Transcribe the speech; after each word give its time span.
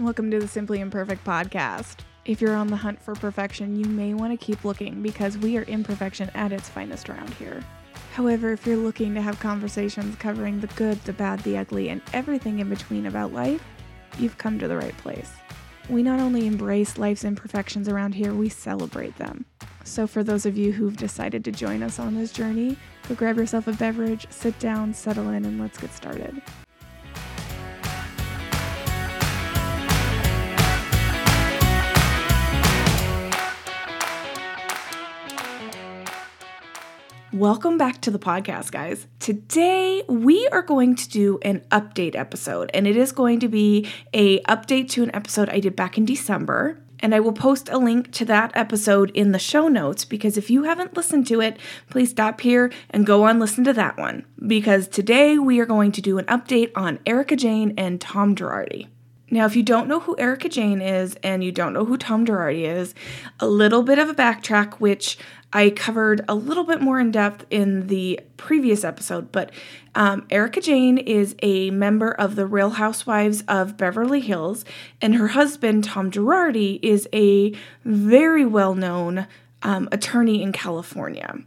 Welcome 0.00 0.30
to 0.30 0.38
the 0.38 0.46
Simply 0.46 0.78
Imperfect 0.78 1.24
podcast. 1.24 1.96
If 2.24 2.40
you're 2.40 2.54
on 2.54 2.68
the 2.68 2.76
hunt 2.76 3.02
for 3.02 3.16
perfection, 3.16 3.74
you 3.74 3.84
may 3.86 4.14
want 4.14 4.30
to 4.32 4.46
keep 4.46 4.64
looking 4.64 5.02
because 5.02 5.36
we 5.36 5.58
are 5.58 5.64
imperfection 5.64 6.30
at 6.36 6.52
its 6.52 6.68
finest 6.68 7.10
around 7.10 7.34
here. 7.34 7.64
However, 8.14 8.52
if 8.52 8.64
you're 8.64 8.76
looking 8.76 9.12
to 9.16 9.20
have 9.20 9.40
conversations 9.40 10.14
covering 10.14 10.60
the 10.60 10.68
good, 10.68 11.02
the 11.02 11.12
bad, 11.12 11.40
the 11.40 11.58
ugly, 11.58 11.88
and 11.88 12.00
everything 12.12 12.60
in 12.60 12.68
between 12.68 13.06
about 13.06 13.32
life, 13.32 13.60
you've 14.20 14.38
come 14.38 14.56
to 14.60 14.68
the 14.68 14.76
right 14.76 14.96
place. 14.98 15.32
We 15.88 16.04
not 16.04 16.20
only 16.20 16.46
embrace 16.46 16.96
life's 16.96 17.24
imperfections 17.24 17.88
around 17.88 18.14
here, 18.14 18.32
we 18.32 18.48
celebrate 18.48 19.16
them. 19.16 19.46
So, 19.82 20.06
for 20.06 20.22
those 20.22 20.46
of 20.46 20.56
you 20.56 20.70
who've 20.70 20.96
decided 20.96 21.44
to 21.44 21.50
join 21.50 21.82
us 21.82 21.98
on 21.98 22.14
this 22.14 22.30
journey, 22.30 22.78
go 23.08 23.16
grab 23.16 23.36
yourself 23.36 23.66
a 23.66 23.72
beverage, 23.72 24.28
sit 24.30 24.56
down, 24.60 24.94
settle 24.94 25.30
in, 25.30 25.44
and 25.44 25.60
let's 25.60 25.78
get 25.78 25.92
started. 25.92 26.40
Welcome 37.38 37.78
back 37.78 38.00
to 38.00 38.10
the 38.10 38.18
podcast, 38.18 38.72
guys. 38.72 39.06
Today 39.20 40.02
we 40.08 40.48
are 40.48 40.60
going 40.60 40.96
to 40.96 41.08
do 41.08 41.38
an 41.42 41.60
update 41.70 42.16
episode, 42.16 42.68
and 42.74 42.84
it 42.84 42.96
is 42.96 43.12
going 43.12 43.38
to 43.38 43.46
be 43.46 43.88
a 44.12 44.40
update 44.40 44.90
to 44.90 45.04
an 45.04 45.14
episode 45.14 45.48
I 45.48 45.60
did 45.60 45.76
back 45.76 45.96
in 45.96 46.04
December. 46.04 46.80
And 46.98 47.14
I 47.14 47.20
will 47.20 47.32
post 47.32 47.68
a 47.68 47.78
link 47.78 48.10
to 48.14 48.24
that 48.24 48.50
episode 48.56 49.12
in 49.12 49.30
the 49.30 49.38
show 49.38 49.68
notes 49.68 50.04
because 50.04 50.36
if 50.36 50.50
you 50.50 50.64
haven't 50.64 50.96
listened 50.96 51.28
to 51.28 51.40
it, 51.40 51.58
please 51.90 52.10
stop 52.10 52.40
here 52.40 52.72
and 52.90 53.06
go 53.06 53.22
on 53.22 53.38
listen 53.38 53.62
to 53.62 53.72
that 53.72 53.96
one. 53.96 54.26
Because 54.44 54.88
today 54.88 55.38
we 55.38 55.60
are 55.60 55.66
going 55.66 55.92
to 55.92 56.02
do 56.02 56.18
an 56.18 56.24
update 56.24 56.72
on 56.74 56.98
Erika 57.06 57.36
Jayne 57.36 57.72
and 57.78 58.00
Tom 58.00 58.34
Girardi. 58.34 58.88
Now, 59.30 59.44
if 59.44 59.56
you 59.56 59.62
don't 59.62 59.88
know 59.88 60.00
who 60.00 60.16
Erika 60.18 60.48
Jayne 60.48 60.80
is 60.80 61.16
and 61.22 61.44
you 61.44 61.52
don't 61.52 61.72
know 61.72 61.84
who 61.84 61.96
Tom 61.96 62.24
Girardi 62.24 62.62
is, 62.62 62.94
a 63.40 63.46
little 63.46 63.82
bit 63.82 63.98
of 63.98 64.08
a 64.08 64.14
backtrack, 64.14 64.74
which 64.74 65.18
I 65.52 65.70
covered 65.70 66.24
a 66.28 66.34
little 66.34 66.64
bit 66.64 66.80
more 66.80 67.00
in 67.00 67.10
depth 67.10 67.46
in 67.50 67.86
the 67.86 68.20
previous 68.36 68.84
episode, 68.84 69.32
but 69.32 69.50
um, 69.94 70.26
Erika 70.30 70.60
Jayne 70.60 70.98
is 70.98 71.34
a 71.42 71.70
member 71.70 72.10
of 72.10 72.36
the 72.36 72.46
Real 72.46 72.70
Housewives 72.70 73.42
of 73.48 73.76
Beverly 73.76 74.20
Hills, 74.20 74.64
and 75.00 75.14
her 75.14 75.28
husband, 75.28 75.84
Tom 75.84 76.10
Girardi, 76.10 76.78
is 76.82 77.08
a 77.14 77.52
very 77.84 78.44
well 78.44 78.74
known 78.74 79.26
um, 79.62 79.88
attorney 79.90 80.42
in 80.42 80.52
California. 80.52 81.38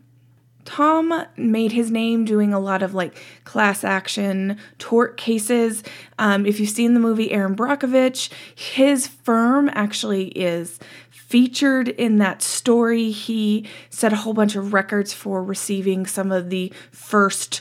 Tom 0.72 1.25
made 1.36 1.73
his 1.73 1.91
name 1.91 2.23
doing 2.23 2.53
a 2.53 2.59
lot 2.59 2.81
of 2.81 2.94
like 2.94 3.22
class 3.44 3.83
action 3.83 4.58
tort 4.80 5.17
cases. 5.17 5.83
Um, 6.17 6.45
if 6.45 6.61
you've 6.61 6.69
seen 6.69 6.94
the 6.94 7.00
movie 7.02 7.30
Erin 7.33 7.58
Brockovich, 7.58 8.30
his 8.55 9.05
firm 9.05 9.69
actually 9.73 10.27
is 10.30 10.80
featured 11.09 11.89
in 11.89 12.19
that 12.19 12.42
story. 12.42 13.11
He 13.11 13.67
set 13.89 14.14
a 14.14 14.16
whole 14.16 14.33
bunch 14.33 14.55
of 14.55 14.72
records 14.72 15.11
for 15.11 15.44
receiving 15.44 16.05
some 16.05 16.31
of 16.31 16.49
the 16.49 16.72
first 16.89 17.59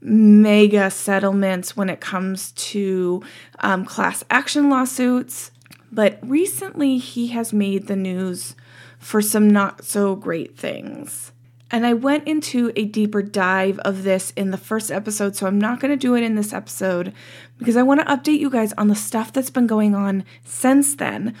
mega 0.00 0.90
settlements 0.90 1.76
when 1.76 1.88
it 1.88 2.00
comes 2.00 2.50
to 2.52 3.22
um, 3.60 3.84
class 3.84 4.24
action 4.30 4.68
lawsuits. 4.68 5.52
But 5.92 6.18
recently, 6.22 6.98
he 6.98 7.28
has 7.28 7.52
made 7.52 7.86
the 7.86 7.94
news 7.94 8.56
for 8.98 9.22
some 9.22 9.48
not 9.48 9.84
so 9.84 10.16
great 10.16 10.58
things. 10.58 11.30
And 11.70 11.84
I 11.84 11.92
went 11.92 12.26
into 12.26 12.72
a 12.76 12.86
deeper 12.86 13.22
dive 13.22 13.78
of 13.80 14.02
this 14.02 14.32
in 14.36 14.50
the 14.50 14.56
first 14.56 14.90
episode, 14.90 15.36
so 15.36 15.46
I'm 15.46 15.58
not 15.58 15.80
going 15.80 15.90
to 15.90 15.96
do 15.96 16.14
it 16.14 16.22
in 16.22 16.34
this 16.34 16.52
episode 16.52 17.12
because 17.58 17.76
I 17.76 17.82
want 17.82 18.00
to 18.00 18.06
update 18.06 18.38
you 18.38 18.48
guys 18.48 18.72
on 18.78 18.88
the 18.88 18.94
stuff 18.94 19.32
that's 19.32 19.50
been 19.50 19.66
going 19.66 19.94
on 19.94 20.24
since 20.44 20.94
then 20.94 21.34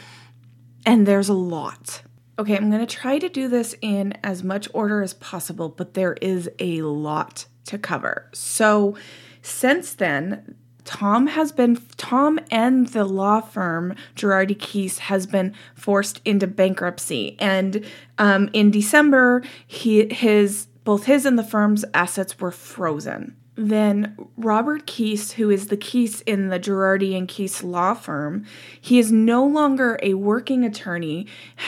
and 0.88 1.06
there's 1.06 1.28
a 1.28 1.34
lot. 1.34 2.00
Okay, 2.38 2.56
I'm 2.56 2.70
going 2.70 2.84
to 2.84 2.96
try 2.96 3.18
to 3.18 3.28
do 3.28 3.46
this 3.46 3.74
in 3.82 4.14
as 4.24 4.42
much 4.42 4.68
order 4.72 5.02
as 5.02 5.12
possible, 5.12 5.68
but 5.68 5.92
there 5.92 6.14
is 6.22 6.48
a 6.58 6.80
lot 6.80 7.44
to 7.66 7.76
cover. 7.76 8.30
So, 8.32 8.96
since 9.42 9.92
then, 9.92 10.56
Tom 10.88 11.26
has 11.26 11.52
been 11.52 11.78
Tom 11.98 12.40
and 12.50 12.86
the 12.86 13.04
law 13.04 13.42
firm 13.42 13.94
Girardi 14.16 14.56
Keese 14.56 14.96
has 14.96 15.26
been 15.26 15.52
forced 15.74 16.22
into 16.24 16.46
bankruptcy, 16.46 17.36
and 17.38 17.84
um, 18.16 18.48
in 18.54 18.70
December, 18.70 19.42
he 19.66 20.08
his 20.10 20.67
both 20.88 21.04
his 21.04 21.26
and 21.26 21.38
the 21.38 21.44
firm's 21.44 21.84
assets 21.92 22.40
were 22.40 22.50
frozen 22.50 23.36
then 23.58 24.16
Robert 24.36 24.86
Keese, 24.86 25.32
who 25.32 25.50
is 25.50 25.66
the 25.66 25.76
Keese 25.76 26.22
in 26.26 26.48
the 26.48 26.60
Girardi 26.60 27.18
and 27.18 27.26
Keese 27.26 27.64
law 27.64 27.92
firm, 27.92 28.46
he 28.80 29.00
is 29.00 29.10
no 29.10 29.44
longer 29.44 29.98
a 30.00 30.14
working 30.14 30.64
attorney. 30.64 31.26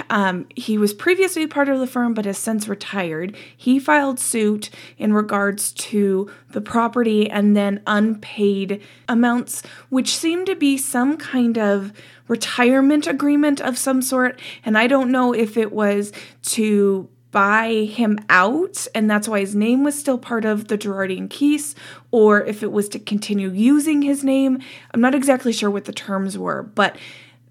Um, 0.09 0.47
he 0.55 0.79
was 0.79 0.95
previously 0.95 1.49
part 1.49 1.69
of 1.69 1.81
the 1.81 1.89
firm, 1.89 2.15
but 2.15 2.27
has 2.27 2.39
since 2.39 2.69
retired. 2.69 3.37
He 3.57 3.81
filed 3.81 4.21
suit 4.21 4.71
in 4.99 5.13
regards 5.13 5.73
to 5.73 6.31
the 6.51 6.61
property 6.61 7.29
and 7.29 7.57
then 7.57 7.83
unpaid 7.89 8.81
amounts, 9.09 9.65
which 9.89 10.17
seem 10.17 10.45
to 10.45 10.55
be 10.55 10.79
some 10.79 11.17
kind 11.17 11.59
of 11.59 11.93
retirement 12.29 13.09
agreement 13.09 13.61
of 13.61 13.77
some 13.77 14.01
sort. 14.01 14.39
And 14.65 14.79
I 14.79 14.87
don't 14.87 15.11
know 15.11 15.33
if 15.33 15.57
it 15.57 15.73
was 15.73 16.13
to 16.43 17.09
buy 17.31 17.89
him 17.91 18.19
out, 18.29 18.87
and 18.95 19.11
that's 19.11 19.29
why 19.29 19.41
his 19.41 19.55
name 19.55 19.85
was 19.85 19.99
still 19.99 20.19
part 20.19 20.45
of 20.45 20.69
the 20.69 20.79
Girardi 20.79 21.17
and 21.19 21.31
Keese, 21.31 21.75
or 22.11 22.43
if 22.43 22.63
it 22.63 22.73
was 22.73 22.89
to 22.91 22.99
continue 22.99 23.51
using 23.51 24.03
his 24.03 24.25
name. 24.25 24.59
I'm 24.93 25.01
not 25.01 25.15
exactly 25.15 25.53
sure 25.53 25.71
what 25.71 25.85
the 25.85 25.93
terms 25.93 26.37
were, 26.37 26.63
but 26.63 26.97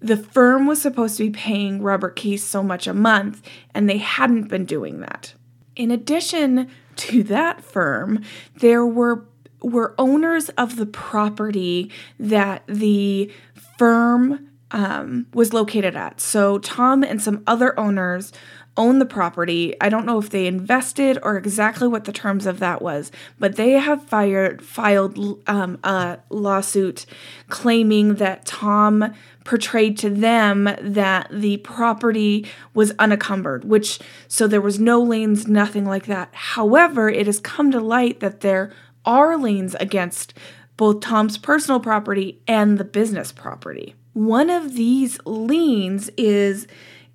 the 0.00 0.16
firm 0.16 0.66
was 0.66 0.80
supposed 0.80 1.16
to 1.18 1.24
be 1.24 1.30
paying 1.30 1.82
Robert 1.82 2.16
Keese 2.16 2.40
so 2.40 2.62
much 2.62 2.86
a 2.86 2.94
month, 2.94 3.46
and 3.74 3.88
they 3.88 3.98
hadn't 3.98 4.48
been 4.48 4.64
doing 4.64 5.00
that. 5.00 5.34
In 5.76 5.90
addition 5.90 6.68
to 6.96 7.22
that 7.24 7.62
firm, 7.62 8.22
there 8.56 8.84
were 8.84 9.24
were 9.62 9.94
owners 9.98 10.48
of 10.50 10.76
the 10.76 10.86
property 10.86 11.90
that 12.18 12.62
the 12.66 13.30
firm 13.78 14.48
um, 14.70 15.26
was 15.34 15.52
located 15.52 15.94
at. 15.96 16.20
So 16.20 16.58
Tom 16.58 17.02
and 17.02 17.20
some 17.20 17.42
other 17.46 17.78
owners 17.78 18.32
own 18.80 18.98
the 18.98 19.04
property. 19.04 19.76
I 19.78 19.90
don't 19.90 20.06
know 20.06 20.18
if 20.18 20.30
they 20.30 20.46
invested 20.46 21.18
or 21.22 21.36
exactly 21.36 21.86
what 21.86 22.06
the 22.06 22.12
terms 22.12 22.46
of 22.46 22.60
that 22.60 22.80
was, 22.80 23.12
but 23.38 23.56
they 23.56 23.72
have 23.72 24.02
fired, 24.06 24.64
filed 24.64 25.18
um, 25.46 25.78
a 25.84 26.18
lawsuit 26.30 27.04
claiming 27.50 28.14
that 28.14 28.46
Tom 28.46 29.12
portrayed 29.44 29.98
to 29.98 30.08
them 30.08 30.70
that 30.80 31.28
the 31.30 31.58
property 31.58 32.46
was 32.72 32.92
unencumbered, 32.98 33.64
which 33.64 33.98
so 34.28 34.46
there 34.46 34.62
was 34.62 34.80
no 34.80 34.98
liens, 34.98 35.46
nothing 35.46 35.84
like 35.84 36.06
that. 36.06 36.30
However, 36.32 37.10
it 37.10 37.26
has 37.26 37.38
come 37.38 37.70
to 37.72 37.80
light 37.80 38.20
that 38.20 38.40
there 38.40 38.72
are 39.04 39.36
liens 39.36 39.76
against 39.78 40.32
both 40.78 41.00
Tom's 41.00 41.36
personal 41.36 41.80
property 41.80 42.40
and 42.48 42.78
the 42.78 42.84
business 42.84 43.30
property. 43.30 43.94
One 44.14 44.48
of 44.48 44.74
these 44.74 45.18
liens 45.26 46.08
is 46.16 46.66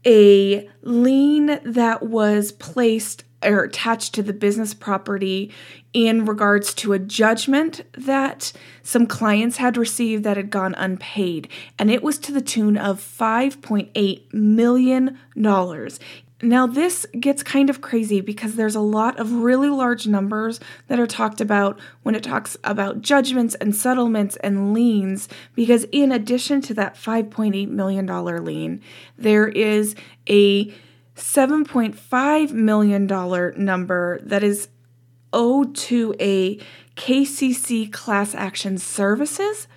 a 0.06 0.70
lien 0.82 1.60
that 1.64 2.04
was 2.04 2.52
placed 2.54 3.24
or 3.44 3.64
attached 3.64 4.14
to 4.16 4.24
the 4.24 4.34
business 4.34 4.74
property 4.74 5.52
in 5.94 6.26
regards 6.26 6.74
to 6.74 6.94
a 6.94 7.00
judgment 7.00 7.82
that 7.98 8.52
some 8.84 9.06
clients 9.06 9.58
had 9.58 9.78
received 9.78 10.24
that 10.24 10.38
had 10.38 10.50
gone 10.50 10.74
unpaid. 10.76 11.48
And 11.80 11.90
it 11.90 12.04
was 12.04 12.18
to 12.20 12.32
the 12.32 12.42
tune 12.42 12.78
of 12.78 13.00
$5.8 13.00 14.34
million. 14.34 15.18
Now, 16.46 16.68
this 16.68 17.08
gets 17.20 17.42
kind 17.42 17.72
of 17.72 17.82
crazy 17.82 18.22
because 18.22 18.56
there's 18.56 18.76
a 18.76 18.80
lot 18.80 19.18
of 19.20 19.32
really 19.32 19.68
large 19.68 20.06
numbers 20.06 20.60
that 20.88 21.00
are 21.00 21.08
talked 21.08 21.42
about 21.42 21.80
when 22.04 22.14
it 22.14 22.22
talks 22.22 22.56
about 22.64 23.02
judgments 23.02 23.56
and 23.56 23.76
settlements 23.76 24.36
and 24.38 24.72
liens. 24.72 25.28
Because, 25.56 25.86
in 25.92 26.12
addition 26.12 26.62
to 26.62 26.76
that 26.76 26.94
$5.8 26.96 27.68
million 27.70 28.06
lien, 28.46 28.82
there 29.18 29.48
is 29.48 29.96
a 30.30 30.72
$7.5 31.16 32.52
million 32.52 33.08
number 33.66 34.20
that 34.22 34.44
is 34.44 34.68
owed 35.34 35.76
to 35.76 36.14
a 36.20 36.58
KCC 36.96 37.92
Class 37.92 38.36
Action 38.36 38.78
Services. 38.78 39.68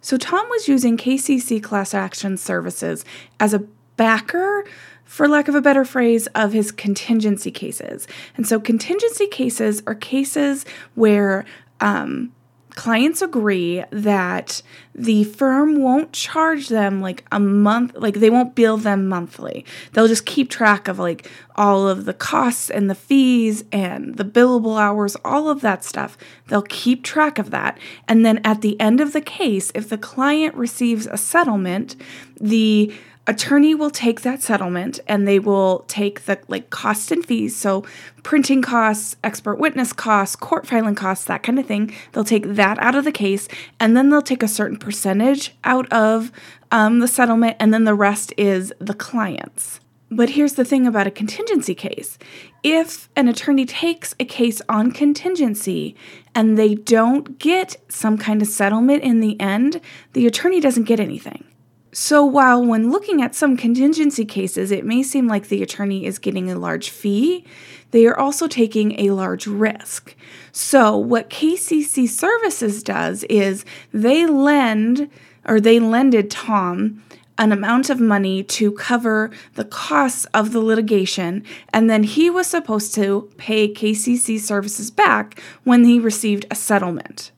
So, 0.00 0.16
Tom 0.16 0.48
was 0.48 0.66
using 0.66 0.96
KCC 0.96 1.62
Class 1.62 1.94
Action 1.94 2.36
Services 2.36 3.04
as 3.38 3.54
a 3.54 3.60
backer 3.96 4.64
for 5.06 5.26
lack 5.26 5.48
of 5.48 5.54
a 5.54 5.62
better 5.62 5.84
phrase, 5.84 6.26
of 6.34 6.52
his 6.52 6.70
contingency 6.70 7.50
cases. 7.50 8.06
And 8.36 8.46
so, 8.46 8.60
contingency 8.60 9.26
cases 9.26 9.82
are 9.86 9.94
cases 9.94 10.66
where 10.94 11.46
um, 11.80 12.32
clients 12.76 13.22
agree 13.22 13.82
that 13.90 14.62
the 14.94 15.24
firm 15.24 15.80
won't 15.80 16.12
charge 16.12 16.68
them 16.68 17.00
like 17.00 17.24
a 17.32 17.40
month, 17.40 17.96
like 17.96 18.14
they 18.14 18.30
won't 18.30 18.54
bill 18.54 18.76
them 18.76 19.08
monthly. 19.08 19.64
They'll 19.92 20.06
just 20.06 20.26
keep 20.26 20.50
track 20.50 20.86
of 20.86 20.98
like 20.98 21.28
all 21.56 21.88
of 21.88 22.04
the 22.04 22.12
costs 22.12 22.70
and 22.70 22.88
the 22.88 22.94
fees 22.94 23.64
and 23.72 24.16
the 24.16 24.24
billable 24.24 24.78
hours, 24.78 25.16
all 25.24 25.48
of 25.48 25.62
that 25.62 25.84
stuff. 25.84 26.18
They'll 26.48 26.62
keep 26.62 27.02
track 27.02 27.38
of 27.38 27.50
that. 27.50 27.78
And 28.06 28.24
then 28.24 28.40
at 28.44 28.60
the 28.60 28.78
end 28.78 29.00
of 29.00 29.14
the 29.14 29.22
case, 29.22 29.72
if 29.74 29.88
the 29.88 29.98
client 29.98 30.54
receives 30.54 31.06
a 31.06 31.16
settlement, 31.16 31.96
the 32.38 32.94
attorney 33.26 33.74
will 33.74 33.90
take 33.90 34.20
that 34.20 34.42
settlement 34.42 35.00
and 35.06 35.26
they 35.26 35.38
will 35.38 35.84
take 35.88 36.24
the 36.26 36.38
like 36.48 36.70
costs 36.70 37.10
and 37.10 37.24
fees 37.26 37.56
so 37.56 37.84
printing 38.22 38.62
costs 38.62 39.16
expert 39.24 39.56
witness 39.56 39.92
costs 39.92 40.36
court 40.36 40.66
filing 40.66 40.94
costs 40.94 41.24
that 41.24 41.42
kind 41.42 41.58
of 41.58 41.66
thing 41.66 41.92
they'll 42.12 42.24
take 42.24 42.46
that 42.46 42.78
out 42.78 42.94
of 42.94 43.04
the 43.04 43.12
case 43.12 43.48
and 43.80 43.96
then 43.96 44.10
they'll 44.10 44.22
take 44.22 44.42
a 44.42 44.48
certain 44.48 44.76
percentage 44.76 45.54
out 45.64 45.90
of 45.92 46.30
um, 46.70 47.00
the 47.00 47.08
settlement 47.08 47.56
and 47.58 47.74
then 47.74 47.84
the 47.84 47.94
rest 47.94 48.32
is 48.36 48.72
the 48.78 48.94
client's 48.94 49.80
but 50.08 50.30
here's 50.30 50.54
the 50.54 50.64
thing 50.64 50.86
about 50.86 51.08
a 51.08 51.10
contingency 51.10 51.74
case. 51.74 52.16
If 52.62 53.08
an 53.16 53.26
attorney 53.26 53.66
takes 53.66 54.14
a 54.20 54.24
case 54.24 54.62
on 54.68 54.92
contingency 54.92 55.96
and 56.32 56.56
they 56.56 56.76
don't 56.76 57.40
get 57.40 57.76
some 57.88 58.16
kind 58.16 58.40
of 58.40 58.46
settlement 58.46 59.02
in 59.02 59.18
the 59.18 59.38
end, 59.40 59.80
the 60.12 60.28
attorney 60.28 60.60
doesn't 60.60 60.84
get 60.84 61.00
anything. 61.00 61.44
So, 61.98 62.26
while 62.26 62.62
when 62.62 62.90
looking 62.90 63.22
at 63.22 63.34
some 63.34 63.56
contingency 63.56 64.26
cases, 64.26 64.70
it 64.70 64.84
may 64.84 65.02
seem 65.02 65.26
like 65.26 65.48
the 65.48 65.62
attorney 65.62 66.04
is 66.04 66.18
getting 66.18 66.50
a 66.50 66.58
large 66.58 66.90
fee, 66.90 67.42
they 67.90 68.04
are 68.04 68.18
also 68.18 68.46
taking 68.46 69.00
a 69.00 69.12
large 69.12 69.46
risk. 69.46 70.14
So, 70.52 70.94
what 70.94 71.30
KCC 71.30 72.06
Services 72.06 72.82
does 72.82 73.24
is 73.30 73.64
they 73.94 74.26
lend 74.26 75.08
or 75.46 75.58
they 75.58 75.80
lended 75.80 76.30
Tom 76.30 77.02
an 77.38 77.50
amount 77.50 77.88
of 77.88 77.98
money 77.98 78.42
to 78.42 78.72
cover 78.72 79.30
the 79.54 79.64
costs 79.64 80.26
of 80.34 80.52
the 80.52 80.60
litigation, 80.60 81.44
and 81.72 81.88
then 81.88 82.02
he 82.02 82.28
was 82.28 82.46
supposed 82.46 82.94
to 82.96 83.30
pay 83.38 83.72
KCC 83.72 84.38
Services 84.38 84.90
back 84.90 85.40
when 85.64 85.86
he 85.86 85.98
received 85.98 86.44
a 86.50 86.54
settlement. 86.54 87.32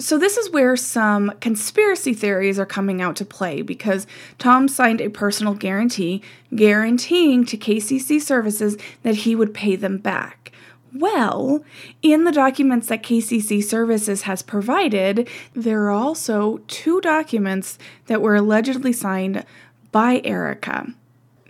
So, 0.00 0.16
this 0.16 0.36
is 0.36 0.50
where 0.50 0.76
some 0.76 1.32
conspiracy 1.40 2.14
theories 2.14 2.58
are 2.58 2.66
coming 2.66 3.02
out 3.02 3.16
to 3.16 3.24
play 3.24 3.62
because 3.62 4.06
Tom 4.38 4.68
signed 4.68 5.00
a 5.00 5.10
personal 5.10 5.54
guarantee 5.54 6.22
guaranteeing 6.54 7.44
to 7.46 7.56
KCC 7.56 8.20
Services 8.20 8.76
that 9.02 9.16
he 9.16 9.34
would 9.34 9.52
pay 9.52 9.74
them 9.74 9.98
back. 9.98 10.52
Well, 10.94 11.64
in 12.00 12.24
the 12.24 12.32
documents 12.32 12.86
that 12.86 13.02
KCC 13.02 13.62
Services 13.62 14.22
has 14.22 14.40
provided, 14.40 15.28
there 15.52 15.82
are 15.82 15.90
also 15.90 16.58
two 16.68 17.00
documents 17.00 17.76
that 18.06 18.22
were 18.22 18.36
allegedly 18.36 18.92
signed 18.92 19.44
by 19.90 20.20
Erika. 20.24 20.86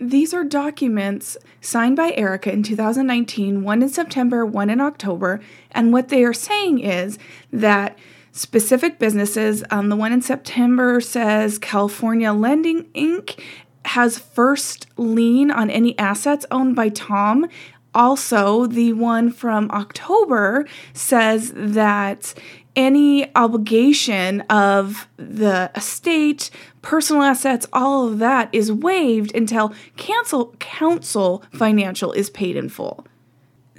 These 0.01 0.33
are 0.33 0.43
documents 0.43 1.37
signed 1.61 1.97
by 1.97 2.13
Erika 2.13 2.51
in 2.51 2.63
2019, 2.63 3.63
one 3.63 3.83
in 3.83 3.89
September, 3.89 4.45
one 4.45 4.69
in 4.69 4.81
October, 4.81 5.39
and 5.71 5.93
what 5.93 6.09
they 6.09 6.23
are 6.23 6.33
saying 6.33 6.79
is 6.79 7.19
that 7.51 7.97
specific 8.39 8.99
businesses. 8.99 9.63
Um, 9.69 9.89
the 9.89 9.95
one 9.95 10.13
in 10.13 10.21
September 10.21 11.01
says 11.01 11.59
California 11.59 12.31
Lending 12.31 12.85
Inc. 12.95 13.39
has 13.85 14.17
first 14.17 14.87
lien 14.97 15.51
on 15.51 15.69
any 15.69 15.97
assets 15.99 16.45
owned 16.49 16.75
by 16.75 16.89
Tom. 16.89 17.47
Also, 17.93 18.65
the 18.65 18.93
one 18.93 19.31
from 19.31 19.69
October 19.71 20.65
says 20.93 21.51
that 21.53 22.33
any 22.75 23.35
obligation 23.35 24.41
of 24.41 25.07
the 25.17 25.69
estate, 25.75 26.49
personal 26.81 27.23
assets, 27.23 27.67
all 27.73 28.07
of 28.07 28.19
that 28.19 28.47
is 28.53 28.71
waived 28.71 29.35
until 29.35 29.73
cancel 29.97 30.55
counsel 30.59 31.43
financial 31.51 32.13
is 32.13 32.29
paid 32.29 32.55
in 32.55 32.69
full. 32.69 33.05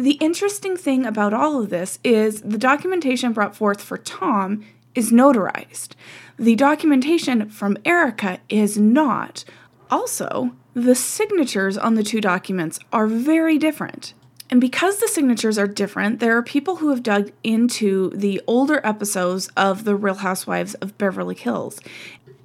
The 0.00 0.12
interesting 0.12 0.78
thing 0.78 1.04
about 1.04 1.34
all 1.34 1.60
of 1.60 1.68
this 1.68 1.98
is 2.02 2.40
the 2.40 2.56
documentation 2.56 3.34
brought 3.34 3.54
forth 3.54 3.82
for 3.82 3.98
Tom 3.98 4.64
is 4.94 5.12
notarized. 5.12 5.90
The 6.38 6.56
documentation 6.56 7.50
from 7.50 7.76
Erika 7.84 8.38
is 8.48 8.78
not. 8.78 9.44
Also, 9.90 10.52
the 10.72 10.94
signatures 10.94 11.76
on 11.76 11.96
the 11.96 12.02
two 12.02 12.22
documents 12.22 12.78
are 12.90 13.06
very 13.06 13.58
different. 13.58 14.14
And 14.48 14.58
because 14.58 15.00
the 15.00 15.06
signatures 15.06 15.58
are 15.58 15.66
different, 15.66 16.18
there 16.18 16.34
are 16.34 16.42
people 16.42 16.76
who 16.76 16.88
have 16.88 17.02
dug 17.02 17.30
into 17.44 18.08
the 18.14 18.40
older 18.46 18.80
episodes 18.82 19.50
of 19.54 19.84
The 19.84 19.96
Real 19.96 20.14
Housewives 20.14 20.72
of 20.76 20.96
Beverly 20.96 21.34
Hills. 21.34 21.78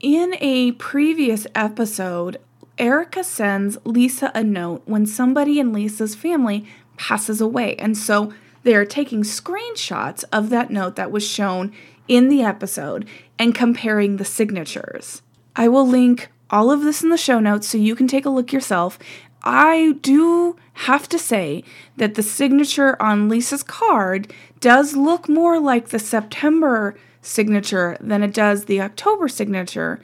In 0.01 0.36
a 0.42 0.74
previous 0.74 1.48
episode, 1.56 2.38
Erika 2.78 3.24
sends 3.24 3.78
Lisa 3.86 4.30
a 4.36 4.44
note 4.44 4.81
when 4.84 5.06
somebody 5.06 5.58
in 5.58 5.72
Lisa's 5.72 6.16
family 6.16 6.68
passes 6.98 7.42
away. 7.42 7.76
And 7.78 7.98
so 7.98 8.34
they 8.64 8.76
are 8.76 8.86
taking 8.86 9.22
screenshots 9.22 10.24
of 10.32 10.50
that 10.50 10.72
note 10.72 10.96
that 10.96 11.12
was 11.12 11.28
shown 11.28 11.72
in 12.08 12.30
the 12.30 12.42
episode 12.42 13.08
and 13.38 13.54
comparing 13.54 14.18
the 14.18 14.26
signatures. 14.26 15.22
I 15.56 15.68
will 15.68 15.88
link 15.88 16.30
all 16.50 16.72
of 16.72 16.82
this 16.82 17.04
in 17.04 17.10
the 17.10 17.18
show 17.18 17.40
notes 17.40 17.68
so 17.68 17.78
you 17.78 17.96
can 17.96 18.08
take 18.08 18.26
a 18.26 18.30
look 18.30 18.52
yourself. 18.52 19.00
I 19.44 19.96
do 20.02 20.56
have 20.74 21.08
to 21.10 21.20
say 21.20 21.64
that 21.98 22.16
the 22.16 22.24
signature 22.24 23.02
on 23.02 23.30
Lisa's 23.30 23.64
card 23.64 24.34
does 24.60 24.96
look 24.96 25.30
more 25.30 25.60
like 25.60 25.90
the 25.90 26.00
September 26.00 26.96
signature 27.22 27.98
than 28.00 28.24
it 28.24 28.34
does 28.34 28.66
the 28.66 28.82
October 28.82 29.28
signature, 29.28 30.00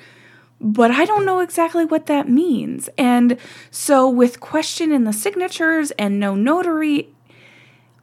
but 0.62 0.92
I 0.92 1.06
don't 1.06 1.25
know 1.25 1.40
exactly 1.40 1.86
what 1.86 2.06
that 2.06 2.30
means. 2.30 2.88
And 2.98 3.38
so, 3.72 4.08
with 4.08 4.40
question 4.40 4.92
in 4.92 5.06
the 5.06 5.13
signatures 5.13 5.90
and 5.92 6.19
no 6.19 6.36
notary, 6.36 7.10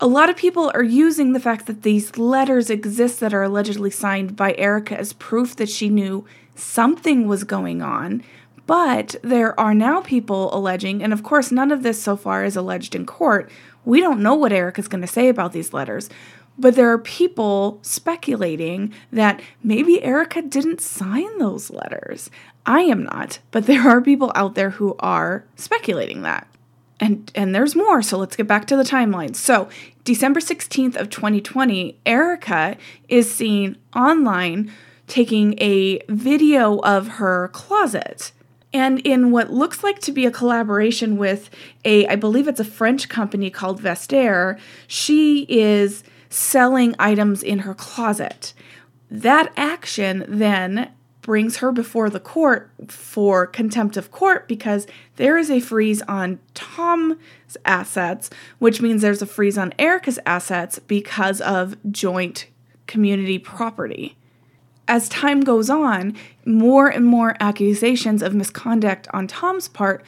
a 0.00 0.08
lot 0.08 0.28
of 0.28 0.36
people 0.36 0.70
are 0.74 0.82
using 0.82 1.32
the 1.32 1.40
fact 1.40 1.66
that 1.66 1.82
these 1.82 2.18
letters 2.18 2.68
exist 2.68 3.20
that 3.20 3.32
are 3.32 3.44
allegedly 3.44 3.90
signed 3.90 4.36
by 4.36 4.54
Erika 4.58 4.98
as 4.98 5.12
proof 5.12 5.54
that 5.56 5.68
she 5.68 5.88
knew 5.88 6.24
something 6.56 7.28
was 7.28 7.44
going 7.44 7.80
on. 7.80 8.22
But 8.66 9.16
there 9.22 9.58
are 9.58 9.72
now 9.72 10.02
people 10.02 10.54
alleging, 10.54 11.02
and 11.02 11.12
of 11.12 11.22
course, 11.22 11.50
none 11.50 11.70
of 11.70 11.82
this 11.82 12.02
so 12.02 12.16
far 12.16 12.44
is 12.44 12.56
alleged 12.56 12.94
in 12.94 13.06
court. 13.06 13.50
We 13.84 14.00
don't 14.00 14.20
know 14.20 14.34
what 14.34 14.52
Erika's 14.52 14.88
going 14.88 15.00
to 15.00 15.06
say 15.06 15.28
about 15.28 15.52
these 15.52 15.72
letters, 15.72 16.10
but 16.58 16.74
there 16.74 16.90
are 16.92 16.98
people 16.98 17.78
speculating 17.82 18.92
that 19.12 19.40
maybe 19.62 20.02
Erika 20.02 20.42
didn't 20.42 20.80
sign 20.80 21.38
those 21.38 21.70
letters. 21.70 22.30
I 22.66 22.80
am 22.80 23.04
not, 23.04 23.38
but 23.50 23.66
there 23.66 23.88
are 23.88 24.00
people 24.00 24.32
out 24.34 24.54
there 24.54 24.70
who 24.70 24.96
are 24.98 25.44
speculating 25.56 26.22
that. 26.22 26.48
And 27.00 27.30
and 27.36 27.54
there's 27.54 27.76
more, 27.76 28.02
so 28.02 28.18
let's 28.18 28.34
get 28.34 28.48
back 28.48 28.66
to 28.66 28.76
the 28.76 28.82
timeline. 28.82 29.36
So, 29.36 29.68
December 30.02 30.40
16th 30.40 30.96
of 30.96 31.10
2020, 31.10 32.00
Erika 32.04 32.76
is 33.08 33.32
seen 33.32 33.76
online 33.94 34.72
taking 35.06 35.54
a 35.60 36.00
video 36.08 36.78
of 36.80 37.06
her 37.08 37.48
closet. 37.48 38.32
And 38.72 38.98
in 39.00 39.30
what 39.30 39.50
looks 39.50 39.82
like 39.82 40.00
to 40.00 40.12
be 40.12 40.26
a 40.26 40.30
collaboration 40.30 41.16
with 41.16 41.50
a, 41.84 42.06
I 42.08 42.16
believe 42.16 42.48
it's 42.48 42.60
a 42.60 42.64
French 42.64 43.08
company 43.08 43.48
called 43.48 43.80
Vestiaire, 43.80 44.58
she 44.86 45.46
is 45.48 46.02
selling 46.28 46.94
items 46.98 47.42
in 47.42 47.60
her 47.60 47.74
closet. 47.74 48.52
That 49.10 49.52
action 49.56 50.24
then 50.28 50.92
brings 51.22 51.58
her 51.58 51.70
before 51.72 52.08
the 52.08 52.20
court 52.20 52.70
for 52.88 53.46
contempt 53.46 53.98
of 53.98 54.10
court 54.10 54.48
because 54.48 54.86
there 55.16 55.36
is 55.36 55.50
a 55.50 55.60
freeze 55.60 56.00
on 56.02 56.38
Tom's 56.54 57.18
assets, 57.66 58.30
which 58.58 58.80
means 58.80 59.02
there's 59.02 59.20
a 59.20 59.26
freeze 59.26 59.58
on 59.58 59.74
Erika's 59.78 60.18
assets 60.24 60.78
because 60.78 61.42
of 61.42 61.76
joint 61.92 62.46
community 62.86 63.38
property. 63.38 64.16
As 64.88 65.08
time 65.08 65.42
goes 65.42 65.68
on, 65.68 66.16
more 66.46 66.88
and 66.88 67.04
more 67.04 67.36
accusations 67.40 68.22
of 68.22 68.34
misconduct 68.34 69.06
on 69.12 69.26
Tom's 69.26 69.68
part 69.68 70.02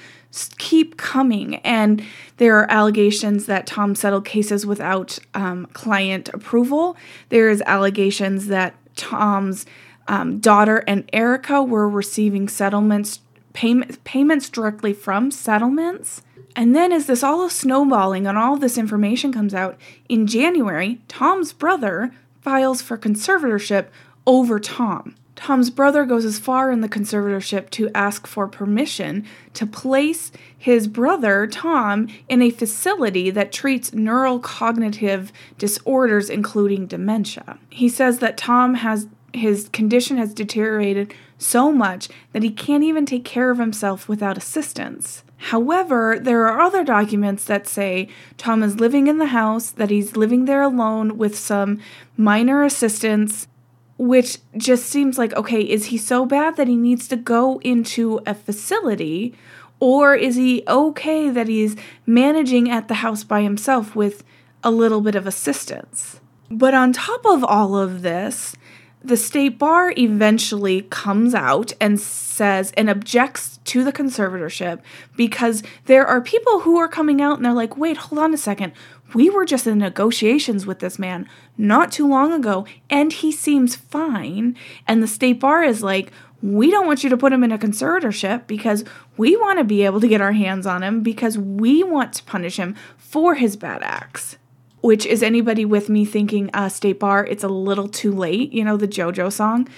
keep 0.59 0.97
coming. 0.97 1.57
And 1.57 2.03
there 2.37 2.57
are 2.59 2.71
allegations 2.71 3.47
that 3.47 3.67
Tom 3.67 3.95
settled 3.95 4.25
cases 4.25 4.65
without 4.65 5.19
um, 5.35 5.67
client 5.73 6.31
approval. 6.33 6.97
There's 7.29 7.61
allegations 7.63 8.47
that 8.47 8.75
Tom's 8.97 9.67
um, 10.09 10.39
daughter 10.39 10.85
and 10.87 11.09
Erika 11.13 11.63
were 11.63 11.89
receiving 11.89 12.49
settlements, 12.49 13.21
payment, 13.53 14.03
payments 14.05 14.49
directly 14.49 14.93
from 14.93 15.31
settlements. 15.31 16.23
And 16.57 16.75
then, 16.75 16.93
as 16.93 17.07
this 17.07 17.23
all 17.23 17.45
is 17.47 17.53
snowballing 17.53 18.27
and 18.27 18.37
all 18.37 18.57
this 18.57 18.77
information 18.77 19.33
comes 19.33 19.55
out, 19.55 19.79
in 20.09 20.27
January, 20.27 21.01
Tom's 21.07 21.53
brother 21.53 22.13
files 22.41 22.83
for 22.83 22.99
conservatorship 22.99 23.87
over 24.27 24.61
Tom. 24.61 25.15
Tom's 25.37 25.71
brother 25.71 26.05
goes 26.05 26.27
as 26.27 26.39
far 26.39 26.71
in 26.71 26.83
the 26.83 26.89
conservatorship 26.89 27.71
to 27.71 27.91
ask 27.95 28.27
for 28.27 28.47
permission 28.47 29.25
to 29.55 29.67
place 29.67 30.31
his 30.57 30.87
brother, 30.87 31.47
Tom, 31.47 32.09
in 32.29 32.43
a 32.43 32.51
facility 32.51 33.31
that 33.31 33.51
treats 33.51 33.93
neurocognitive 33.93 35.31
disorders, 35.57 36.29
including 36.29 36.87
dementia. 36.87 37.59
He 37.71 37.89
says 37.89 38.19
that 38.19 38.37
Tom 38.37 38.75
has 38.75 39.09
his 39.33 39.69
condition 39.69 40.17
has 40.19 40.35
deteriorated 40.35 41.15
so 41.39 41.73
much 41.73 42.09
that 42.33 42.43
he 42.43 42.51
can't 42.51 42.85
even 42.85 43.07
take 43.07 43.25
care 43.25 43.51
of 43.51 43.59
himself 43.59 44.09
without 44.09 44.37
assistance. 44.37 45.23
However, 45.37 46.19
there 46.21 46.47
are 46.47 46.61
other 46.61 46.85
documents 46.85 47.45
that 47.45 47.67
say 47.67 48.09
Tom 48.37 48.63
is 48.63 48.81
living 48.81 49.07
in 49.07 49.19
the 49.19 49.27
house, 49.27 49.71
that 49.71 49.89
he's 49.89 50.17
living 50.17 50.45
there 50.45 50.63
alone 50.63 51.17
with 51.17 51.39
some 51.39 51.81
minor 52.17 52.63
assistance, 52.63 53.49
which 54.01 54.39
just 54.57 54.87
seems 54.87 55.19
like 55.19 55.35
okay, 55.35 55.61
is 55.61 55.87
he 55.87 55.99
so 55.99 56.25
bad 56.25 56.57
that 56.57 56.69
he 56.69 56.77
needs 56.77 57.07
to 57.09 57.17
go 57.17 57.61
into 57.61 58.19
a 58.27 58.35
facility? 58.35 59.35
Or 59.79 60.15
is 60.15 60.37
he 60.37 60.63
okay 60.67 61.29
that 61.29 61.49
he's 61.49 61.77
managing 62.07 62.71
at 62.71 62.89
the 62.89 62.95
house 62.95 63.25
by 63.25 63.43
himself 63.43 63.95
with 63.95 64.25
a 64.65 64.71
little 64.71 65.03
bit 65.03 65.15
of 65.15 65.27
assistance? 65.27 66.21
But 66.51 66.73
on 66.73 66.95
top 66.95 67.27
of 67.27 67.45
all 67.45 67.77
of 67.77 68.01
this, 68.01 68.57
the 69.03 69.17
state 69.17 69.59
bar 69.59 69.93
eventually 69.97 70.83
comes 70.83 71.35
out 71.35 71.73
and 71.81 72.01
says 72.01 72.73
and 72.77 72.89
objects 72.89 73.59
to 73.65 73.85
the 73.85 73.93
conservatorship 73.93 74.81
because 75.17 75.63
there 75.87 76.07
are 76.07 76.21
people 76.21 76.61
who 76.61 76.79
are 76.79 76.89
coming 76.89 77.21
out 77.21 77.37
and 77.37 77.45
they're 77.45 77.53
like, 77.53 77.77
wait, 77.77 77.97
hold 77.97 78.19
on 78.19 78.35
a 78.35 78.39
second. 78.39 78.73
We 79.15 79.31
were 79.31 79.45
just 79.45 79.67
in 79.67 79.79
negotiations 79.79 80.67
with 80.67 80.79
this 80.79 80.99
man 80.99 81.29
not 81.57 81.93
too 81.93 82.09
long 82.09 82.33
ago 82.33 82.67
and 82.89 83.13
he 83.13 83.33
seems 83.33 83.77
fine. 83.77 84.57
And 84.87 85.03
the 85.03 85.07
state 85.07 85.41
bar 85.41 85.63
is 85.63 85.83
like, 85.83 86.13
we 86.43 86.71
don't 86.71 86.87
want 86.87 87.05
you 87.05 87.11
to 87.11 87.17
put 87.17 87.33
him 87.33 87.45
in 87.45 87.53
a 87.53 87.59
conservatorship 87.59 88.47
because 88.47 88.85
we 89.17 89.37
want 89.37 89.59
to 89.59 89.65
be 89.65 89.85
able 89.85 90.01
to 90.01 90.09
get 90.09 90.23
our 90.23 90.33
hands 90.33 90.67
on 90.67 90.83
him 90.83 91.03
because 91.03 91.37
we 91.37 91.83
want 91.83 92.15
to 92.15 92.25
punish 92.25 92.57
him 92.57 92.75
for 92.97 93.35
his 93.35 93.57
bad 93.57 93.83
acts 93.83 94.37
which 94.81 95.05
is 95.07 95.23
anybody 95.23 95.65
with 95.65 95.89
me 95.89 96.05
thinking 96.05 96.51
uh, 96.55 96.69
State 96.69 96.99
Bar, 96.99 97.27
it's 97.27 97.45
a 97.45 97.49
little 97.49 97.89
too 97.89 98.13
late, 98.13 98.53
you 98.53 98.65
know, 98.65 98.77
the 98.77 98.89
JoJo 98.89 99.33
song. 99.33 99.69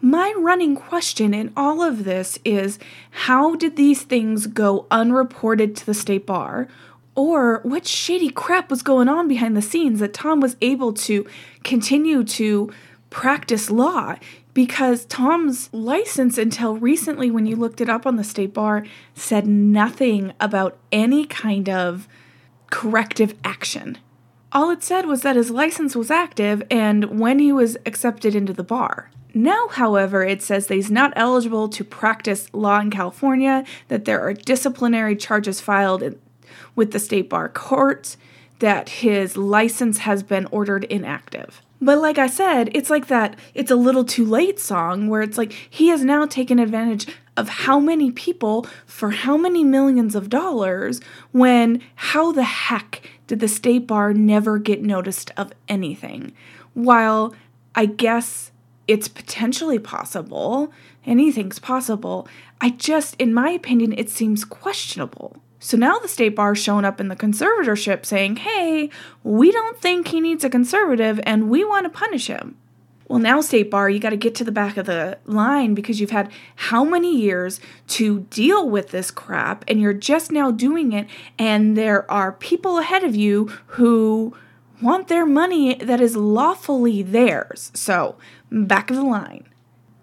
My 0.00 0.34
running 0.36 0.76
question 0.76 1.34
in 1.34 1.52
all 1.56 1.82
of 1.82 2.04
this 2.04 2.38
is 2.44 2.78
how 3.10 3.54
did 3.54 3.76
these 3.76 4.02
things 4.02 4.46
go 4.46 4.86
unreported 4.90 5.76
to 5.76 5.86
the 5.86 5.94
State 5.94 6.26
Bar? 6.26 6.68
Or 7.14 7.60
what 7.62 7.86
shady 7.86 8.30
crap 8.30 8.70
was 8.70 8.82
going 8.82 9.08
on 9.08 9.28
behind 9.28 9.56
the 9.56 9.62
scenes 9.62 10.00
that 10.00 10.14
Tom 10.14 10.40
was 10.40 10.56
able 10.60 10.92
to 10.94 11.26
continue 11.64 12.24
to 12.24 12.72
practice 13.10 13.70
law? 13.70 14.16
Because 14.54 15.04
Tom's 15.04 15.72
license, 15.72 16.38
until 16.38 16.76
recently, 16.76 17.30
when 17.30 17.46
you 17.46 17.56
looked 17.56 17.80
it 17.80 17.88
up 17.88 18.06
on 18.06 18.16
the 18.16 18.24
State 18.24 18.54
Bar, 18.54 18.84
said 19.14 19.46
nothing 19.46 20.32
about 20.40 20.78
any 20.90 21.24
kind 21.24 21.68
of 21.68 22.08
corrective 22.70 23.34
action. 23.44 23.98
All 24.52 24.70
it 24.70 24.82
said 24.82 25.06
was 25.06 25.22
that 25.22 25.36
his 25.36 25.50
license 25.50 25.94
was 25.94 26.10
active 26.10 26.62
and 26.70 27.20
when 27.20 27.38
he 27.38 27.52
was 27.52 27.76
accepted 27.86 28.34
into 28.34 28.52
the 28.52 28.64
bar. 28.64 29.10
Now, 29.32 29.68
however, 29.68 30.24
it 30.24 30.42
says 30.42 30.66
that 30.66 30.74
he's 30.74 30.90
not 30.90 31.12
eligible 31.14 31.68
to 31.68 31.84
practice 31.84 32.52
law 32.52 32.80
in 32.80 32.90
California, 32.90 33.64
that 33.86 34.04
there 34.04 34.20
are 34.20 34.34
disciplinary 34.34 35.14
charges 35.14 35.60
filed 35.60 36.02
with 36.74 36.92
the 36.92 36.98
state 36.98 37.28
bar 37.28 37.48
court 37.48 38.16
that 38.60 38.88
his 38.88 39.36
license 39.36 39.98
has 39.98 40.22
been 40.22 40.46
ordered 40.46 40.84
inactive. 40.84 41.62
But 41.82 41.98
like 41.98 42.18
I 42.18 42.26
said, 42.26 42.70
it's 42.74 42.90
like 42.90 43.06
that 43.06 43.38
it's 43.54 43.70
a 43.70 43.76
little 43.76 44.04
too 44.04 44.24
late 44.24 44.60
song 44.60 45.08
where 45.08 45.22
it's 45.22 45.38
like 45.38 45.52
he 45.52 45.88
has 45.88 46.04
now 46.04 46.26
taken 46.26 46.58
advantage 46.58 47.06
of 47.38 47.48
how 47.48 47.80
many 47.80 48.10
people 48.10 48.66
for 48.84 49.10
how 49.10 49.38
many 49.38 49.64
millions 49.64 50.14
of 50.14 50.28
dollars 50.28 51.00
when 51.32 51.80
how 51.94 52.32
the 52.32 52.44
heck 52.44 53.00
did 53.26 53.40
the 53.40 53.48
state 53.48 53.86
bar 53.86 54.12
never 54.12 54.58
get 54.58 54.82
noticed 54.82 55.30
of 55.38 55.52
anything? 55.68 56.34
While 56.74 57.34
I 57.74 57.86
guess 57.86 58.50
it's 58.86 59.08
potentially 59.08 59.78
possible, 59.78 60.72
anything's 61.06 61.58
possible, 61.58 62.28
I 62.60 62.70
just, 62.70 63.16
in 63.18 63.32
my 63.32 63.50
opinion, 63.50 63.94
it 63.96 64.10
seems 64.10 64.44
questionable. 64.44 65.36
So 65.60 65.76
now 65.76 65.98
the 65.98 66.08
state 66.08 66.34
bar 66.34 66.54
showing 66.54 66.86
up 66.86 67.00
in 67.00 67.08
the 67.08 67.14
conservatorship 67.14 68.06
saying, 68.06 68.36
hey, 68.36 68.88
we 69.22 69.52
don't 69.52 69.78
think 69.78 70.08
he 70.08 70.20
needs 70.20 70.42
a 70.42 70.50
conservative 70.50 71.20
and 71.24 71.50
we 71.50 71.64
want 71.64 71.84
to 71.84 71.90
punish 71.90 72.26
him. 72.26 72.56
Well, 73.10 73.18
now, 73.18 73.40
State 73.40 73.72
Bar, 73.72 73.90
you 73.90 73.98
got 73.98 74.10
to 74.10 74.16
get 74.16 74.36
to 74.36 74.44
the 74.44 74.52
back 74.52 74.76
of 74.76 74.86
the 74.86 75.18
line 75.26 75.74
because 75.74 75.98
you've 75.98 76.12
had 76.12 76.30
how 76.54 76.84
many 76.84 77.20
years 77.20 77.58
to 77.88 78.20
deal 78.30 78.70
with 78.70 78.90
this 78.90 79.10
crap 79.10 79.64
and 79.66 79.80
you're 79.80 79.92
just 79.92 80.30
now 80.30 80.52
doing 80.52 80.92
it, 80.92 81.08
and 81.36 81.76
there 81.76 82.08
are 82.08 82.30
people 82.30 82.78
ahead 82.78 83.02
of 83.02 83.16
you 83.16 83.46
who 83.66 84.36
want 84.80 85.08
their 85.08 85.26
money 85.26 85.74
that 85.74 86.00
is 86.00 86.14
lawfully 86.14 87.02
theirs. 87.02 87.72
So, 87.74 88.14
back 88.48 88.90
of 88.90 88.96
the 88.96 89.02
line. 89.02 89.49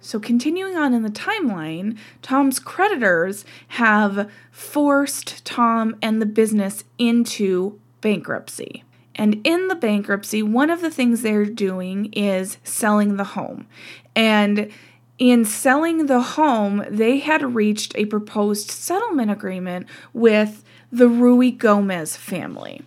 So, 0.07 0.21
continuing 0.21 0.77
on 0.77 0.93
in 0.93 1.01
the 1.01 1.09
timeline, 1.09 1.97
Tom's 2.21 2.59
creditors 2.59 3.43
have 3.67 4.31
forced 4.51 5.43
Tom 5.43 5.97
and 6.01 6.21
the 6.21 6.25
business 6.25 6.85
into 6.97 7.77
bankruptcy. 7.99 8.85
And 9.15 9.45
in 9.45 9.67
the 9.67 9.75
bankruptcy, 9.75 10.41
one 10.41 10.69
of 10.69 10.79
the 10.79 10.89
things 10.89 11.23
they're 11.23 11.43
doing 11.43 12.05
is 12.13 12.57
selling 12.63 13.17
the 13.17 13.25
home. 13.25 13.67
And 14.15 14.71
in 15.19 15.43
selling 15.43 16.05
the 16.05 16.21
home, 16.21 16.85
they 16.89 17.19
had 17.19 17.53
reached 17.53 17.93
a 17.97 18.05
proposed 18.05 18.71
settlement 18.71 19.29
agreement 19.29 19.87
with 20.13 20.63
the 20.89 21.09
Ruigomez 21.09 22.15
family. 22.15 22.81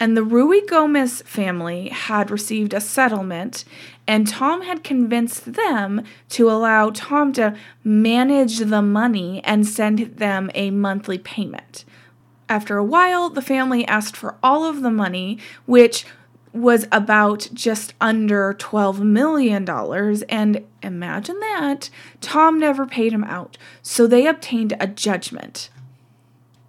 And 0.00 0.16
the 0.16 0.24
Ruigomez 0.24 1.22
family 1.24 1.90
had 1.90 2.30
received 2.30 2.72
a 2.72 2.80
settlement, 2.80 3.66
and 4.06 4.26
Tom 4.26 4.62
had 4.62 4.82
convinced 4.82 5.52
them 5.52 6.02
to 6.30 6.50
allow 6.50 6.88
Tom 6.88 7.34
to 7.34 7.54
manage 7.84 8.58
the 8.58 8.80
money 8.80 9.42
and 9.44 9.66
send 9.66 10.16
them 10.16 10.50
a 10.54 10.70
monthly 10.70 11.18
payment. 11.18 11.84
After 12.48 12.78
a 12.78 12.84
while, 12.84 13.28
the 13.28 13.42
family 13.42 13.86
asked 13.86 14.16
for 14.16 14.36
all 14.42 14.64
of 14.64 14.80
the 14.80 14.90
money, 14.90 15.38
which 15.66 16.06
was 16.52 16.88
about 16.90 17.50
just 17.52 17.94
under 18.00 18.54
$12 18.54 19.00
million. 19.00 19.68
And 20.28 20.64
imagine 20.82 21.38
that, 21.40 21.90
Tom 22.20 22.58
never 22.58 22.86
paid 22.86 23.12
him 23.12 23.24
out. 23.24 23.58
So 23.82 24.06
they 24.06 24.26
obtained 24.26 24.74
a 24.80 24.86
judgment. 24.86 25.68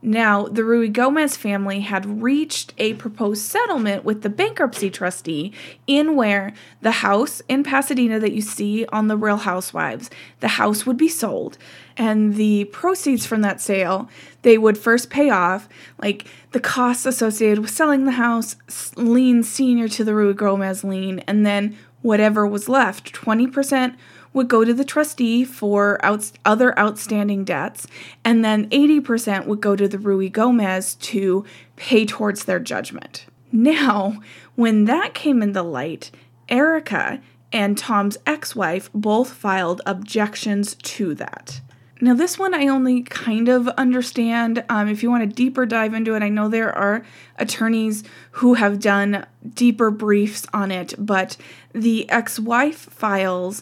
Now, 0.03 0.45
the 0.47 0.63
Ruigomez 0.63 1.37
family 1.37 1.81
had 1.81 2.23
reached 2.23 2.73
a 2.79 2.95
proposed 2.95 3.43
settlement 3.43 4.03
with 4.03 4.23
the 4.23 4.29
bankruptcy 4.29 4.89
trustee 4.89 5.53
in 5.85 6.15
where 6.15 6.53
the 6.81 6.91
house 6.91 7.41
in 7.47 7.63
Pasadena 7.63 8.19
that 8.19 8.31
you 8.31 8.41
see 8.41 8.85
on 8.87 9.07
the 9.07 9.17
Real 9.17 9.37
Housewives, 9.37 10.09
the 10.39 10.47
house 10.47 10.87
would 10.87 10.97
be 10.97 11.07
sold. 11.07 11.59
And 11.97 12.35
the 12.35 12.65
proceeds 12.65 13.27
from 13.27 13.41
that 13.41 13.61
sale, 13.61 14.09
they 14.41 14.57
would 14.57 14.77
first 14.77 15.11
pay 15.11 15.29
off 15.29 15.69
like 16.01 16.25
the 16.51 16.59
costs 16.59 17.05
associated 17.05 17.59
with 17.59 17.69
selling 17.69 18.05
the 18.05 18.11
house, 18.11 18.55
lien 18.95 19.43
senior 19.43 19.87
to 19.89 20.03
the 20.03 20.13
Ruigomez 20.13 20.83
lien, 20.83 21.19
and 21.19 21.45
then 21.45 21.77
whatever 22.01 22.47
was 22.47 22.67
left, 22.67 23.13
20% 23.13 23.95
would 24.33 24.47
go 24.47 24.63
to 24.63 24.73
the 24.73 24.85
trustee 24.85 25.43
for 25.43 26.03
outs- 26.03 26.33
other 26.45 26.77
outstanding 26.79 27.43
debts, 27.43 27.87
and 28.23 28.43
then 28.43 28.69
80% 28.69 29.45
would 29.45 29.61
go 29.61 29.75
to 29.75 29.87
the 29.87 29.97
Ruigomez 29.97 30.99
to 30.99 31.45
pay 31.75 32.05
towards 32.05 32.45
their 32.45 32.59
judgment. 32.59 33.25
Now, 33.51 34.21
when 34.55 34.85
that 34.85 35.13
came 35.13 35.41
into 35.41 35.61
light, 35.61 36.11
Erika 36.47 37.21
and 37.51 37.77
Tom's 37.77 38.17
ex 38.25 38.55
wife 38.55 38.89
both 38.93 39.33
filed 39.33 39.81
objections 39.85 40.75
to 40.75 41.13
that. 41.15 41.61
Now, 42.03 42.15
this 42.15 42.39
one 42.39 42.55
I 42.55 42.67
only 42.67 43.03
kind 43.03 43.47
of 43.47 43.67
understand. 43.69 44.63
Um, 44.69 44.87
if 44.87 45.03
you 45.03 45.11
want 45.11 45.21
to 45.21 45.35
deeper 45.35 45.67
dive 45.67 45.93
into 45.93 46.15
it, 46.15 46.23
I 46.23 46.29
know 46.29 46.49
there 46.49 46.75
are 46.75 47.05
attorneys 47.37 48.03
who 48.31 48.55
have 48.55 48.79
done 48.79 49.27
deeper 49.53 49.91
briefs 49.91 50.47
on 50.51 50.71
it, 50.71 50.95
but 50.97 51.37
the 51.73 52.09
ex 52.09 52.39
wife 52.39 52.77
files 52.89 53.61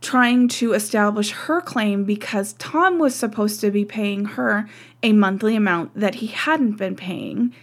trying 0.00 0.48
to 0.48 0.72
establish 0.72 1.30
her 1.32 1.60
claim 1.60 2.04
because 2.04 2.54
Tom 2.54 2.98
was 2.98 3.14
supposed 3.14 3.60
to 3.60 3.70
be 3.70 3.84
paying 3.84 4.24
her 4.24 4.68
a 5.02 5.12
monthly 5.12 5.56
amount 5.56 5.94
that 5.94 6.16
he 6.16 6.28
hadn't 6.28 6.76
been 6.76 6.96
paying. 6.96 7.54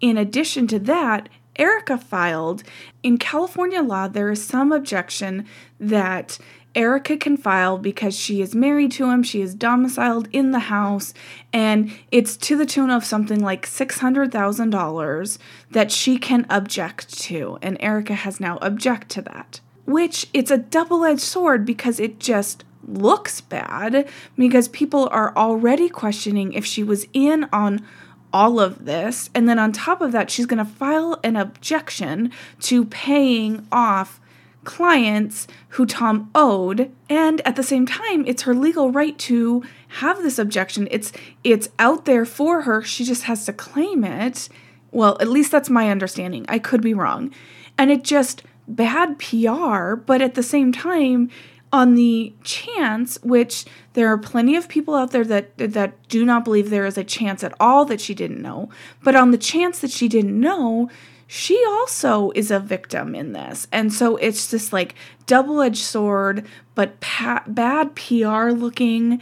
In 0.00 0.16
addition 0.16 0.66
to 0.68 0.78
that, 0.80 1.28
Erika 1.56 1.98
filed. 1.98 2.62
In 3.02 3.18
California 3.18 3.82
law, 3.82 4.08
there 4.08 4.30
is 4.30 4.44
some 4.44 4.72
objection 4.72 5.46
that 5.78 6.38
Erika 6.74 7.18
can 7.18 7.36
file 7.36 7.76
because 7.76 8.18
she 8.18 8.40
is 8.40 8.54
married 8.54 8.92
to 8.92 9.10
him, 9.10 9.22
she 9.22 9.42
is 9.42 9.54
domiciled 9.54 10.28
in 10.32 10.52
the 10.52 10.58
house, 10.58 11.12
and 11.52 11.92
it's 12.10 12.36
to 12.38 12.56
the 12.56 12.64
tune 12.64 12.90
of 12.90 13.04
something 13.04 13.40
like 13.40 13.66
$600,000 13.66 15.38
that 15.70 15.92
she 15.92 16.16
can 16.16 16.46
object 16.48 17.18
to, 17.20 17.58
and 17.60 17.76
Erika 17.80 18.14
has 18.14 18.40
now 18.40 18.58
object 18.62 19.10
to 19.10 19.22
that. 19.22 19.60
Which 19.84 20.26
it's 20.32 20.50
a 20.50 20.58
double 20.58 21.04
edged 21.04 21.20
sword 21.20 21.64
because 21.64 21.98
it 21.98 22.18
just 22.18 22.64
looks 22.86 23.40
bad 23.40 24.08
because 24.36 24.68
people 24.68 25.08
are 25.12 25.36
already 25.36 25.88
questioning 25.88 26.52
if 26.52 26.64
she 26.64 26.82
was 26.82 27.06
in 27.12 27.48
on 27.52 27.84
all 28.32 28.58
of 28.58 28.84
this. 28.84 29.30
And 29.34 29.48
then 29.48 29.58
on 29.58 29.72
top 29.72 30.00
of 30.00 30.12
that, 30.12 30.30
she's 30.30 30.46
going 30.46 30.64
to 30.64 30.70
file 30.70 31.20
an 31.22 31.36
objection 31.36 32.32
to 32.60 32.84
paying 32.86 33.66
off 33.70 34.20
clients 34.64 35.48
who 35.70 35.84
Tom 35.84 36.30
owed 36.36 36.90
and 37.08 37.40
at 37.44 37.56
the 37.56 37.64
same 37.64 37.84
time 37.84 38.24
it's 38.26 38.42
her 38.42 38.54
legal 38.54 38.92
right 38.92 39.18
to 39.18 39.64
have 39.88 40.22
this 40.22 40.38
objection. 40.38 40.86
It's 40.90 41.12
it's 41.42 41.68
out 41.80 42.04
there 42.04 42.24
for 42.24 42.62
her 42.62 42.80
she 42.80 43.04
just 43.04 43.24
has 43.24 43.44
to 43.46 43.52
claim 43.52 44.04
it. 44.04 44.48
Well 44.92 45.16
at 45.20 45.26
least 45.26 45.50
that's 45.50 45.68
my 45.68 45.90
understanding. 45.90 46.46
I 46.48 46.60
could 46.60 46.80
be 46.80 46.94
wrong. 46.94 47.34
And 47.76 47.90
it 47.90 48.04
just 48.04 48.44
bad 48.68 49.18
PR 49.18 49.94
but 49.94 50.22
at 50.22 50.34
the 50.34 50.42
same 50.42 50.72
time 50.72 51.30
on 51.72 51.94
the 51.94 52.34
chance 52.44 53.18
which 53.22 53.64
there 53.94 54.08
are 54.08 54.18
plenty 54.18 54.56
of 54.56 54.68
people 54.68 54.94
out 54.94 55.10
there 55.10 55.24
that 55.24 55.56
that 55.56 56.08
do 56.08 56.24
not 56.24 56.44
believe 56.44 56.70
there 56.70 56.86
is 56.86 56.98
a 56.98 57.04
chance 57.04 57.42
at 57.42 57.54
all 57.58 57.84
that 57.84 58.00
she 58.00 58.14
didn't 58.14 58.42
know 58.42 58.68
but 59.02 59.16
on 59.16 59.30
the 59.30 59.38
chance 59.38 59.80
that 59.80 59.90
she 59.90 60.08
didn't 60.08 60.38
know 60.38 60.88
she 61.34 61.64
also 61.66 62.30
is 62.34 62.50
a 62.50 62.60
victim 62.60 63.14
in 63.14 63.32
this. 63.32 63.66
And 63.72 63.90
so 63.90 64.16
it's 64.18 64.48
this 64.48 64.70
like 64.70 64.94
double-edged 65.24 65.82
sword 65.82 66.46
but 66.74 67.00
pa- 67.00 67.44
bad 67.46 67.94
pr 67.94 68.50
looking 68.50 69.18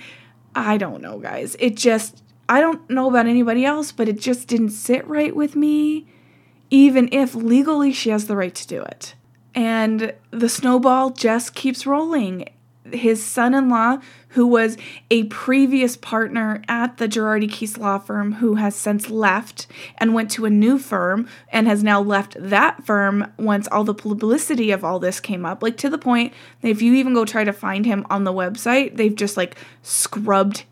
i 0.52 0.76
don't 0.76 1.02
know 1.02 1.20
guys. 1.20 1.54
It 1.60 1.76
just 1.76 2.24
i 2.48 2.60
don't 2.60 2.90
know 2.90 3.08
about 3.08 3.26
anybody 3.26 3.64
else 3.64 3.92
but 3.92 4.08
it 4.08 4.18
just 4.18 4.48
didn't 4.48 4.70
sit 4.70 5.06
right 5.06 5.36
with 5.36 5.54
me 5.54 6.08
even 6.68 7.08
if 7.12 7.36
legally 7.36 7.92
she 7.92 8.10
has 8.10 8.26
the 8.26 8.34
right 8.34 8.56
to 8.56 8.66
do 8.66 8.82
it 8.82 9.14
and 9.54 10.14
the 10.30 10.48
snowball 10.48 11.10
just 11.10 11.54
keeps 11.54 11.86
rolling. 11.86 12.48
His 12.92 13.24
son 13.24 13.54
in 13.54 13.68
law, 13.68 13.98
who 14.30 14.46
was 14.46 14.76
a 15.10 15.24
previous 15.24 15.96
partner 15.96 16.62
at 16.66 16.96
the 16.96 17.06
Girardi 17.06 17.48
Keese 17.48 17.78
law 17.78 17.98
firm, 17.98 18.34
who 18.34 18.56
has 18.56 18.74
since 18.74 19.10
left 19.10 19.66
and 19.98 20.14
went 20.14 20.30
to 20.32 20.44
a 20.44 20.50
new 20.50 20.78
firm 20.78 21.28
and 21.50 21.68
has 21.68 21.84
now 21.84 22.00
left 22.00 22.36
that 22.38 22.84
firm 22.84 23.32
once 23.38 23.68
all 23.68 23.84
the 23.84 23.94
publicity 23.94 24.70
of 24.70 24.82
all 24.82 24.98
this 24.98 25.20
came 25.20 25.44
up. 25.44 25.62
Like 25.62 25.76
to 25.78 25.90
the 25.90 25.98
point 25.98 26.32
that 26.62 26.68
if 26.68 26.82
you 26.82 26.94
even 26.94 27.14
go 27.14 27.24
try 27.24 27.44
to 27.44 27.52
find 27.52 27.86
him 27.86 28.06
on 28.10 28.24
the 28.24 28.32
website, 28.32 28.96
they've 28.96 29.14
just 29.14 29.36
like 29.36 29.56
scrubbed 29.82 30.64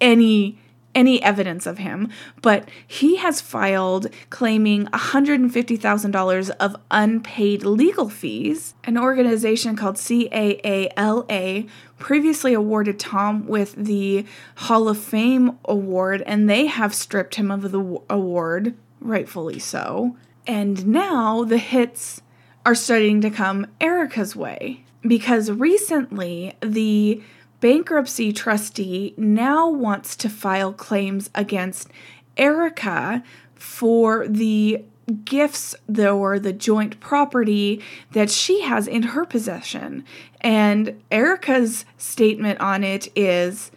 any 0.00 0.58
any 0.96 1.22
evidence 1.22 1.66
of 1.66 1.78
him, 1.78 2.08
but 2.42 2.68
he 2.84 3.16
has 3.16 3.40
filed 3.40 4.08
claiming 4.30 4.86
$150,000 4.86 6.50
of 6.58 6.76
unpaid 6.90 7.62
legal 7.62 8.08
fees. 8.08 8.74
An 8.82 8.96
organization 8.98 9.76
called 9.76 9.96
CAALA 9.96 11.68
previously 11.98 12.54
awarded 12.54 12.98
Tom 12.98 13.46
with 13.46 13.74
the 13.76 14.24
Hall 14.56 14.88
of 14.88 14.98
Fame 14.98 15.58
award, 15.66 16.22
and 16.26 16.48
they 16.48 16.66
have 16.66 16.94
stripped 16.94 17.36
him 17.36 17.50
of 17.50 17.70
the 17.70 18.00
award, 18.10 18.74
rightfully 19.00 19.58
so. 19.58 20.16
And 20.46 20.86
now 20.86 21.44
the 21.44 21.58
hits 21.58 22.22
are 22.64 22.74
starting 22.74 23.20
to 23.20 23.30
come 23.30 23.66
Erika's 23.80 24.34
way 24.34 24.84
because 25.02 25.50
recently 25.50 26.56
the 26.60 27.22
bankruptcy 27.60 28.32
trustee 28.32 29.14
now 29.16 29.68
wants 29.68 30.16
to 30.16 30.28
file 30.28 30.72
claims 30.72 31.30
against 31.34 31.90
Erika 32.36 33.22
for 33.54 34.26
the 34.28 34.84
gifts 35.24 35.74
or 35.98 36.38
the 36.38 36.52
joint 36.52 36.98
property 37.00 37.80
that 38.12 38.30
she 38.30 38.62
has 38.62 38.88
in 38.88 39.02
her 39.02 39.24
possession. 39.24 40.04
And 40.40 41.00
erica's 41.10 41.84
statement 41.96 42.60
on 42.60 42.82
it 42.82 43.08
is 43.14 43.70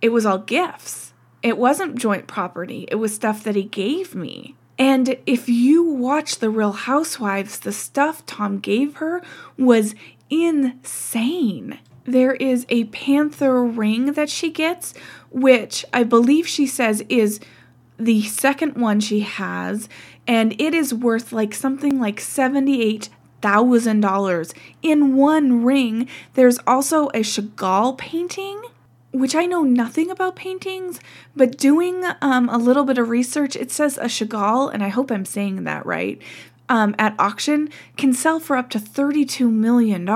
it 0.00 0.10
was 0.10 0.26
all 0.26 0.38
gifts. 0.38 1.14
It 1.42 1.58
wasn't 1.58 1.96
joint 1.96 2.26
property. 2.26 2.86
It 2.90 2.96
was 2.96 3.14
stuff 3.14 3.42
that 3.44 3.56
he 3.56 3.64
gave 3.64 4.14
me. 4.14 4.54
And 4.78 5.16
if 5.26 5.48
you 5.48 5.84
watch 5.84 6.38
The 6.38 6.50
Real 6.50 6.72
Housewives, 6.72 7.58
the 7.58 7.72
stuff 7.72 8.24
Tom 8.26 8.58
gave 8.58 8.96
her 8.96 9.22
was 9.56 9.94
insane 10.30 11.78
there 12.04 12.34
is 12.34 12.66
a 12.68 12.84
panther 12.84 13.64
ring 13.64 14.12
that 14.12 14.28
she 14.28 14.50
gets, 14.50 14.94
which 15.30 15.84
I 15.92 16.02
believe 16.02 16.46
she 16.48 16.66
says 16.66 17.04
is 17.08 17.40
the 17.98 18.22
second 18.22 18.76
one 18.76 19.00
she 19.00 19.20
has, 19.20 19.88
and 20.26 20.60
it 20.60 20.74
is 20.74 20.92
worth 20.92 21.32
like 21.32 21.54
something 21.54 22.00
like 22.00 22.20
seventy-eight 22.20 23.08
thousand 23.40 24.00
dollars 24.00 24.54
in 24.82 25.16
one 25.16 25.64
ring. 25.64 26.08
There's 26.34 26.58
also 26.66 27.08
a 27.08 27.20
Chagall 27.20 27.96
painting, 27.96 28.62
which 29.12 29.34
I 29.34 29.46
know 29.46 29.62
nothing 29.62 30.10
about 30.10 30.36
paintings, 30.36 31.00
but 31.36 31.58
doing 31.58 32.04
um, 32.20 32.48
a 32.48 32.56
little 32.58 32.84
bit 32.84 32.98
of 32.98 33.08
research, 33.08 33.56
it 33.56 33.70
says 33.70 33.98
a 33.98 34.04
Chagall, 34.04 34.72
and 34.72 34.82
I 34.82 34.88
hope 34.88 35.10
I'm 35.10 35.24
saying 35.24 35.64
that 35.64 35.84
right. 35.84 36.20
Um, 36.68 36.94
at 36.98 37.14
auction 37.18 37.68
can 37.96 38.14
sell 38.14 38.40
for 38.40 38.56
up 38.56 38.70
to 38.70 38.78
$32 38.78 39.50
million 39.52 40.06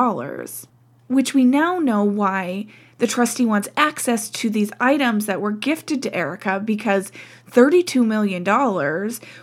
which 1.09 1.35
we 1.35 1.45
now 1.45 1.79
know 1.79 2.05
why 2.05 2.66
the 2.99 3.07
trustee 3.07 3.45
wants 3.45 3.69
access 3.77 4.31
to 4.31 4.49
these 4.49 4.73
items 4.81 5.27
that 5.27 5.40
were 5.40 5.53
gifted 5.53 6.03
to 6.03 6.14
Erika 6.14 6.59
because 6.59 7.12
$32 7.51 8.05
million 8.07 8.42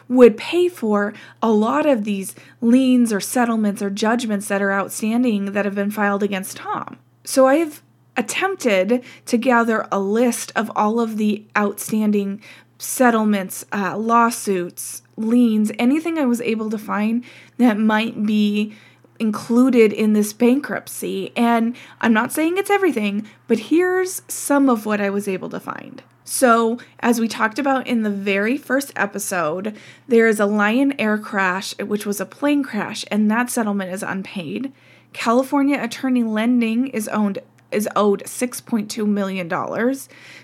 would 0.08 0.38
pay 0.38 0.68
for 0.68 1.14
a 1.42 1.52
lot 1.52 1.86
of 1.86 2.04
these 2.04 2.34
liens 2.62 3.14
or 3.14 3.20
settlements 3.20 3.82
or 3.82 3.90
judgments 3.90 4.48
that 4.48 4.62
are 4.62 4.72
outstanding 4.72 5.52
that 5.52 5.66
have 5.66 5.76
been 5.76 5.92
filed 5.92 6.24
against 6.24 6.58
Tom. 6.58 6.98
So 7.24 7.48
I 7.48 7.58
have 7.58 7.82
attempted 8.18 9.04
to 9.26 9.38
gather 9.38 9.88
a 9.92 10.00
list 10.00 10.52
of 10.56 10.72
all 10.76 11.00
of 11.00 11.18
the 11.18 11.46
outstanding 11.58 12.42
settlements, 12.78 13.66
uh, 13.72 13.98
lawsuits, 13.98 15.04
liens, 15.16 15.72
anything 15.80 16.18
I 16.18 16.26
was 16.26 16.42
able 16.42 16.70
to 16.72 16.78
find 16.78 17.24
that 17.58 17.78
might 17.78 18.26
be 18.26 18.76
included 19.24 19.94
in 19.94 20.12
this 20.12 20.34
bankruptcy. 20.34 21.32
And 21.36 21.76
I'm 22.02 22.14
not 22.14 22.34
saying 22.34 22.58
it's 22.58 22.70
everything, 22.70 23.26
but 23.48 23.58
here's 23.58 24.22
some 24.28 24.70
of 24.70 24.86
what 24.86 25.00
I 25.00 25.10
was 25.10 25.30
able 25.30 25.50
to 25.50 25.62
find. 25.62 26.04
So, 26.26 26.78
as 27.00 27.20
we 27.20 27.28
talked 27.28 27.60
about 27.60 27.88
in 27.88 28.04
the 28.04 28.10
very 28.10 28.58
first 28.58 28.92
episode, 28.96 29.76
there 30.08 30.28
is 30.28 30.40
a 30.40 30.46
Lion 30.46 30.94
Air 31.00 31.18
crash, 31.18 31.78
which 31.80 32.06
was 32.06 32.20
a 32.20 32.26
plane 32.26 32.64
crash, 32.64 33.04
and 33.10 33.32
that 33.32 33.50
settlement 33.50 33.94
is 33.94 34.04
unpaid. 34.04 34.72
California 35.14 35.82
Attorney 35.82 36.24
Lending 36.24 36.88
is 36.88 37.08
owned 37.08 37.40
is 37.72 37.90
owed 37.96 38.22
$6.2 38.26 39.08
million. 39.08 39.50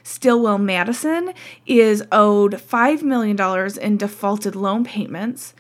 Stillwell 0.02 0.58
Madison 0.58 1.32
is 1.68 2.04
owed 2.12 2.54
$5 2.54 3.04
million 3.04 3.38
in 3.80 3.98
defaulted 3.98 4.56
loan 4.56 4.84
payments 4.84 5.54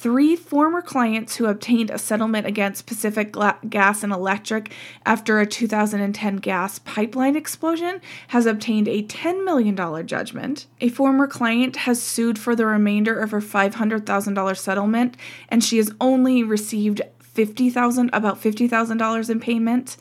three 0.00 0.34
former 0.34 0.80
clients 0.80 1.36
who 1.36 1.44
obtained 1.44 1.90
a 1.90 1.98
settlement 1.98 2.46
against 2.46 2.86
Pacific 2.86 3.36
Gas 3.68 4.02
and 4.02 4.14
Electric 4.14 4.72
after 5.04 5.38
a 5.38 5.46
2010 5.46 6.36
gas 6.36 6.78
pipeline 6.78 7.36
explosion 7.36 8.00
has 8.28 8.46
obtained 8.46 8.88
a 8.88 9.02
$10 9.02 9.44
million 9.44 9.76
judgment. 10.06 10.66
A 10.80 10.88
former 10.88 11.26
client 11.26 11.76
has 11.76 12.00
sued 12.00 12.38
for 12.38 12.56
the 12.56 12.64
remainder 12.64 13.18
of 13.18 13.30
her 13.32 13.42
$500,000 13.42 14.56
settlement 14.56 15.18
and 15.50 15.62
she 15.62 15.76
has 15.76 15.92
only 16.00 16.42
received 16.42 17.02
50,000 17.18 18.08
about 18.14 18.40
$50,000 18.40 19.30
in 19.30 19.38
payment. 19.38 19.98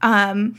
Um, 0.00 0.58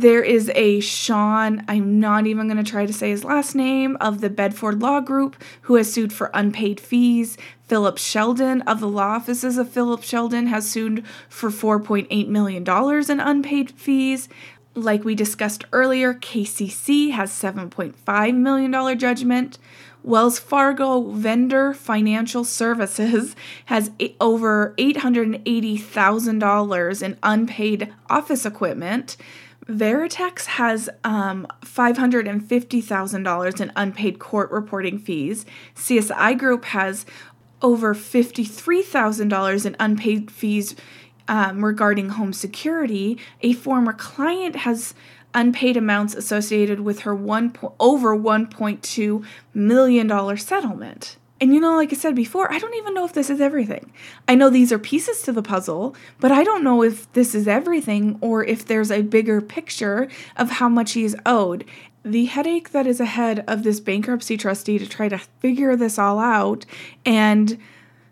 there 0.00 0.22
is 0.22 0.50
a 0.54 0.80
Sean, 0.80 1.64
I'm 1.68 2.00
not 2.00 2.26
even 2.26 2.48
going 2.48 2.62
to 2.62 2.70
try 2.70 2.84
to 2.86 2.92
say 2.92 3.08
his 3.10 3.24
last 3.24 3.54
name, 3.54 3.96
of 4.00 4.20
the 4.20 4.28
Bedford 4.28 4.80
Law 4.80 5.00
Group 5.00 5.36
who 5.62 5.76
has 5.76 5.90
sued 5.92 6.12
for 6.12 6.30
unpaid 6.34 6.80
fees. 6.80 7.38
Philip 7.66 7.98
Sheldon 7.98 8.62
of 8.62 8.80
the 8.80 8.88
law 8.88 9.16
offices 9.16 9.58
of 9.58 9.70
Philip 9.70 10.02
Sheldon 10.02 10.48
has 10.48 10.68
sued 10.70 11.04
for 11.28 11.50
$4.8 11.50 12.28
million 12.28 12.64
in 13.10 13.20
unpaid 13.20 13.70
fees. 13.72 14.28
Like 14.74 15.04
we 15.04 15.14
discussed 15.14 15.64
earlier, 15.72 16.14
KCC 16.14 17.12
has 17.12 17.30
$7.5 17.30 18.36
million 18.36 18.98
judgment. 18.98 19.58
Wells 20.02 20.38
Fargo 20.38 21.10
Vendor 21.10 21.72
Financial 21.74 22.44
Services 22.44 23.36
has 23.64 23.90
over 24.20 24.74
$880,000 24.78 27.02
in 27.02 27.18
unpaid 27.22 27.92
office 28.08 28.46
equipment. 28.46 29.16
Veritext 29.68 30.46
has 30.46 30.88
um, 31.02 31.46
$550,000 31.62 33.60
in 33.60 33.72
unpaid 33.74 34.18
court 34.20 34.50
reporting 34.52 34.98
fees. 34.98 35.44
CSI 35.74 36.38
Group 36.38 36.66
has 36.66 37.04
over 37.60 37.94
$53,000 37.94 39.66
in 39.66 39.76
unpaid 39.80 40.30
fees 40.30 40.76
um, 41.26 41.64
regarding 41.64 42.10
home 42.10 42.32
security. 42.32 43.18
A 43.40 43.54
former 43.54 43.92
client 43.92 44.56
has 44.56 44.94
unpaid 45.34 45.76
amounts 45.76 46.14
associated 46.14 46.80
with 46.80 47.00
her 47.00 47.14
one 47.14 47.50
po- 47.50 47.74
over 47.80 48.16
$1.2 48.16 49.24
million 49.52 50.36
settlement. 50.36 51.16
And 51.40 51.52
you 51.52 51.60
know, 51.60 51.76
like 51.76 51.92
I 51.92 51.96
said 51.96 52.14
before, 52.14 52.50
I 52.50 52.58
don't 52.58 52.74
even 52.76 52.94
know 52.94 53.04
if 53.04 53.12
this 53.12 53.28
is 53.28 53.40
everything. 53.40 53.92
I 54.26 54.34
know 54.34 54.48
these 54.48 54.72
are 54.72 54.78
pieces 54.78 55.22
to 55.22 55.32
the 55.32 55.42
puzzle, 55.42 55.94
but 56.18 56.32
I 56.32 56.44
don't 56.44 56.64
know 56.64 56.82
if 56.82 57.12
this 57.12 57.34
is 57.34 57.46
everything 57.46 58.18
or 58.22 58.42
if 58.42 58.64
there's 58.64 58.90
a 58.90 59.02
bigger 59.02 59.40
picture 59.42 60.08
of 60.36 60.52
how 60.52 60.68
much 60.68 60.92
he's 60.92 61.14
owed. 61.26 61.66
The 62.04 62.26
headache 62.26 62.70
that 62.70 62.86
is 62.86 63.00
ahead 63.00 63.44
of 63.46 63.64
this 63.64 63.80
bankruptcy 63.80 64.36
trustee 64.36 64.78
to 64.78 64.86
try 64.86 65.08
to 65.08 65.18
figure 65.18 65.76
this 65.76 65.98
all 65.98 66.18
out 66.18 66.64
and 67.04 67.58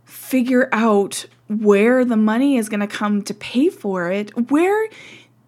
figure 0.04 0.68
out 0.72 1.26
where 1.48 2.04
the 2.04 2.16
money 2.16 2.56
is 2.56 2.68
going 2.68 2.80
to 2.80 2.86
come 2.86 3.22
to 3.22 3.34
pay 3.34 3.70
for 3.70 4.10
it, 4.10 4.50
where 4.50 4.88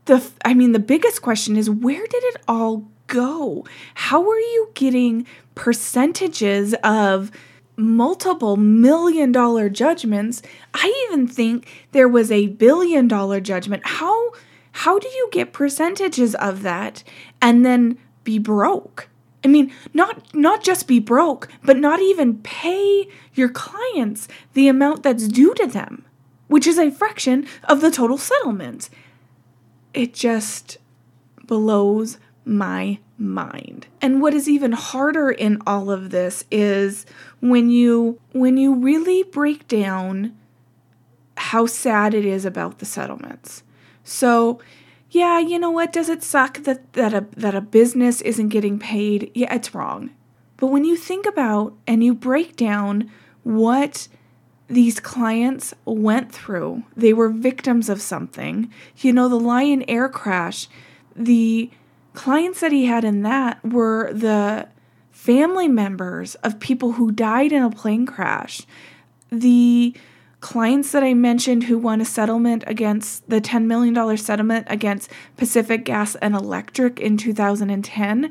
the 0.06 0.24
I 0.44 0.54
mean 0.54 0.72
the 0.72 0.78
biggest 0.78 1.22
question 1.22 1.56
is 1.56 1.68
where 1.68 2.06
did 2.06 2.24
it 2.24 2.36
all 2.48 2.88
go? 3.06 3.66
How 3.94 4.22
are 4.22 4.38
you 4.38 4.70
getting 4.74 5.26
percentages 5.54 6.74
of 6.84 7.30
multiple 7.76 8.56
million 8.56 9.32
dollar 9.32 9.68
judgments. 9.68 10.42
I 10.74 11.06
even 11.08 11.26
think 11.26 11.68
there 11.92 12.08
was 12.08 12.32
a 12.32 12.48
billion 12.48 13.08
dollar 13.08 13.40
judgment. 13.40 13.82
How 13.86 14.32
how 14.72 14.98
do 14.98 15.08
you 15.08 15.28
get 15.32 15.52
percentages 15.52 16.34
of 16.34 16.62
that 16.62 17.02
and 17.40 17.64
then 17.64 17.98
be 18.24 18.38
broke? 18.38 19.08
I 19.44 19.48
mean, 19.48 19.72
not 19.94 20.34
not 20.34 20.62
just 20.62 20.88
be 20.88 20.98
broke, 20.98 21.48
but 21.64 21.76
not 21.76 22.00
even 22.00 22.38
pay 22.38 23.08
your 23.34 23.48
clients 23.48 24.28
the 24.54 24.68
amount 24.68 25.02
that's 25.02 25.28
due 25.28 25.54
to 25.54 25.66
them, 25.66 26.04
which 26.48 26.66
is 26.66 26.78
a 26.78 26.90
fraction 26.90 27.46
of 27.64 27.80
the 27.80 27.90
total 27.90 28.18
settlement. 28.18 28.90
It 29.94 30.12
just 30.14 30.78
blows 31.46 32.18
my 32.46 32.98
mind. 33.18 33.88
And 34.00 34.22
what 34.22 34.32
is 34.32 34.48
even 34.48 34.72
harder 34.72 35.30
in 35.30 35.60
all 35.66 35.90
of 35.90 36.10
this 36.10 36.44
is 36.50 37.04
when 37.40 37.68
you 37.68 38.20
when 38.32 38.56
you 38.56 38.74
really 38.74 39.24
break 39.24 39.66
down 39.68 40.36
how 41.36 41.66
sad 41.66 42.14
it 42.14 42.24
is 42.24 42.44
about 42.44 42.78
the 42.78 42.86
settlements. 42.86 43.62
So, 44.04 44.60
yeah, 45.10 45.38
you 45.38 45.58
know 45.58 45.70
what? 45.70 45.92
Does 45.92 46.08
it 46.08 46.22
suck 46.22 46.58
that 46.58 46.92
that 46.94 47.12
a 47.12 47.26
that 47.36 47.54
a 47.54 47.60
business 47.60 48.20
isn't 48.20 48.48
getting 48.48 48.78
paid? 48.78 49.30
Yeah, 49.34 49.52
it's 49.54 49.74
wrong. 49.74 50.10
But 50.56 50.68
when 50.68 50.84
you 50.84 50.96
think 50.96 51.26
about 51.26 51.74
and 51.86 52.02
you 52.02 52.14
break 52.14 52.56
down 52.56 53.10
what 53.42 54.08
these 54.68 55.00
clients 55.00 55.74
went 55.84 56.32
through, 56.32 56.84
they 56.96 57.12
were 57.12 57.28
victims 57.28 57.88
of 57.88 58.00
something. 58.00 58.70
You 58.96 59.12
know, 59.12 59.28
the 59.28 59.38
Lion 59.38 59.84
Air 59.88 60.08
crash, 60.08 60.68
the 61.14 61.70
clients 62.16 62.60
that 62.60 62.72
he 62.72 62.86
had 62.86 63.04
in 63.04 63.22
that 63.22 63.64
were 63.64 64.12
the 64.12 64.66
family 65.12 65.68
members 65.68 66.34
of 66.36 66.58
people 66.58 66.92
who 66.92 67.12
died 67.12 67.52
in 67.52 67.62
a 67.62 67.70
plane 67.70 68.06
crash. 68.06 68.62
The 69.30 69.94
clients 70.40 70.92
that 70.92 71.02
I 71.02 71.14
mentioned 71.14 71.64
who 71.64 71.78
won 71.78 72.00
a 72.00 72.04
settlement 72.04 72.64
against 72.66 73.28
the 73.28 73.40
$10 73.40 73.66
million 73.66 74.16
settlement 74.16 74.66
against 74.68 75.10
Pacific 75.36 75.84
Gas 75.84 76.14
and 76.16 76.34
Electric 76.34 77.00
in 77.00 77.16
2010, 77.16 78.30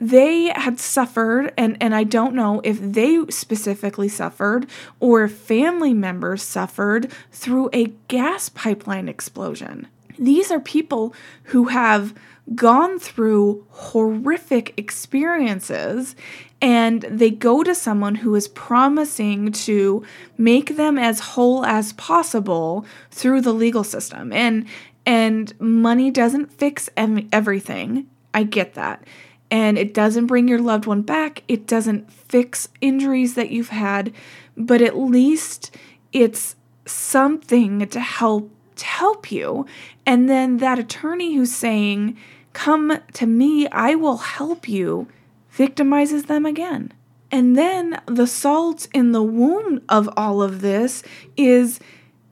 they 0.00 0.52
had 0.54 0.78
suffered, 0.78 1.52
and, 1.56 1.76
and 1.80 1.94
I 1.94 2.04
don't 2.04 2.34
know 2.34 2.60
if 2.62 2.78
they 2.80 3.24
specifically 3.30 4.08
suffered 4.08 4.66
or 5.00 5.24
if 5.24 5.32
family 5.32 5.94
members 5.94 6.42
suffered 6.42 7.10
through 7.32 7.70
a 7.72 7.92
gas 8.06 8.48
pipeline 8.48 9.08
explosion. 9.08 9.88
These 10.18 10.50
are 10.50 10.60
people 10.60 11.14
who 11.44 11.66
have 11.66 12.14
gone 12.54 12.98
through 12.98 13.66
horrific 13.70 14.74
experiences 14.76 16.16
and 16.60 17.02
they 17.02 17.30
go 17.30 17.62
to 17.62 17.74
someone 17.74 18.16
who 18.16 18.34
is 18.34 18.48
promising 18.48 19.52
to 19.52 20.04
make 20.36 20.76
them 20.76 20.98
as 20.98 21.20
whole 21.20 21.64
as 21.64 21.92
possible 21.92 22.84
through 23.10 23.40
the 23.40 23.52
legal 23.52 23.84
system. 23.84 24.32
And 24.32 24.66
and 25.06 25.58
money 25.58 26.10
doesn't 26.10 26.52
fix 26.52 26.90
everything. 26.96 28.08
I 28.34 28.42
get 28.42 28.74
that. 28.74 29.04
And 29.50 29.78
it 29.78 29.94
doesn't 29.94 30.26
bring 30.26 30.48
your 30.48 30.58
loved 30.58 30.84
one 30.84 31.00
back. 31.00 31.42
It 31.48 31.66
doesn't 31.66 32.12
fix 32.12 32.68
injuries 32.82 33.34
that 33.34 33.50
you've 33.50 33.70
had. 33.70 34.12
But 34.54 34.82
at 34.82 34.98
least 34.98 35.74
it's 36.12 36.56
something 36.84 37.86
to 37.88 38.00
help 38.00 38.50
to 38.76 38.84
help 38.84 39.32
you. 39.32 39.66
And 40.04 40.28
then 40.28 40.58
that 40.58 40.78
attorney 40.78 41.34
who's 41.34 41.54
saying 41.54 42.16
Come 42.52 42.98
to 43.14 43.26
me, 43.26 43.68
I 43.68 43.94
will 43.94 44.18
help 44.18 44.68
you, 44.68 45.08
victimizes 45.54 46.26
them 46.26 46.46
again. 46.46 46.92
And 47.30 47.56
then 47.56 48.00
the 48.06 48.26
salt 48.26 48.88
in 48.94 49.12
the 49.12 49.22
wound 49.22 49.82
of 49.88 50.08
all 50.16 50.42
of 50.42 50.60
this 50.60 51.02
is 51.36 51.78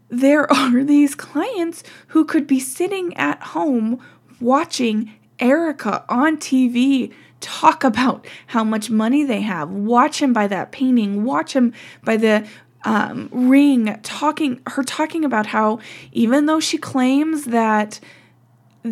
there 0.09 0.51
are 0.53 0.83
these 0.85 1.15
clients 1.15 1.83
who 2.09 2.25
could 2.25 2.47
be 2.47 2.61
sitting 2.61 3.17
at 3.17 3.43
home 3.43 4.01
watching 4.41 5.13
Erika 5.39 6.05
on 6.09 6.39
TV 6.39 7.13
talk 7.41 7.85
about 7.85 8.27
how 8.49 8.65
much 8.65 8.91
money 8.91 9.23
they 9.23 9.43
have. 9.43 9.71
Watch 9.71 10.23
him 10.23 10.33
by 10.33 10.47
that 10.47 10.73
painting, 10.73 11.25
watch 11.25 11.55
him 11.55 11.73
by 12.03 12.17
the 12.17 12.47
um, 12.85 13.29
ring, 13.33 13.99
talking 14.03 14.61
her 14.69 14.83
talking 14.83 15.25
about 15.25 15.47
how 15.47 15.81
even 16.13 16.47
though 16.47 16.61
she 16.61 16.79
claims 16.79 17.47
that 17.47 18.01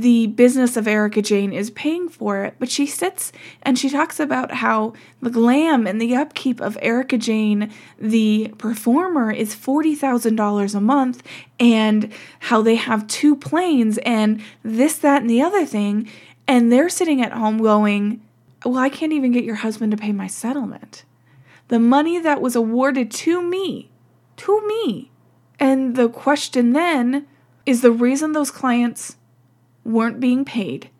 the 0.00 0.26
business 0.28 0.76
of 0.76 0.88
Erika 0.88 1.22
Jayne 1.22 1.52
is 1.52 1.70
paying 1.70 2.08
for 2.08 2.44
it, 2.44 2.54
but 2.58 2.70
she 2.70 2.86
sits 2.86 3.32
and 3.62 3.78
she 3.78 3.88
talks 3.88 4.18
about 4.18 4.52
how 4.52 4.92
the 5.22 5.30
glam 5.30 5.86
and 5.86 6.00
the 6.00 6.14
upkeep 6.16 6.60
of 6.60 6.76
Erika 6.82 7.16
Jayne, 7.16 7.72
the 7.98 8.52
performer, 8.58 9.30
is 9.30 9.54
$40,000 9.54 10.74
a 10.74 10.80
month, 10.80 11.22
and 11.60 12.12
how 12.40 12.60
they 12.62 12.74
have 12.74 13.06
two 13.06 13.36
planes 13.36 13.98
and 13.98 14.42
this, 14.62 14.98
that, 14.98 15.22
and 15.22 15.30
the 15.30 15.42
other 15.42 15.64
thing. 15.64 16.10
And 16.46 16.70
they're 16.70 16.88
sitting 16.88 17.22
at 17.22 17.32
home 17.32 17.58
going, 17.58 18.20
Well, 18.64 18.78
I 18.78 18.88
can't 18.88 19.12
even 19.12 19.32
get 19.32 19.44
your 19.44 19.56
husband 19.56 19.92
to 19.92 19.96
pay 19.96 20.12
my 20.12 20.26
settlement. 20.26 21.04
The 21.68 21.78
money 21.78 22.18
that 22.18 22.40
was 22.40 22.54
awarded 22.54 23.10
to 23.12 23.42
me, 23.42 23.90
to 24.38 24.66
me. 24.66 25.10
And 25.58 25.96
the 25.96 26.08
question 26.08 26.72
then 26.72 27.26
is 27.64 27.80
the 27.80 27.92
reason 27.92 28.32
those 28.32 28.50
clients 28.50 29.16
weren't 29.84 30.20
being 30.20 30.44
paid 30.44 30.90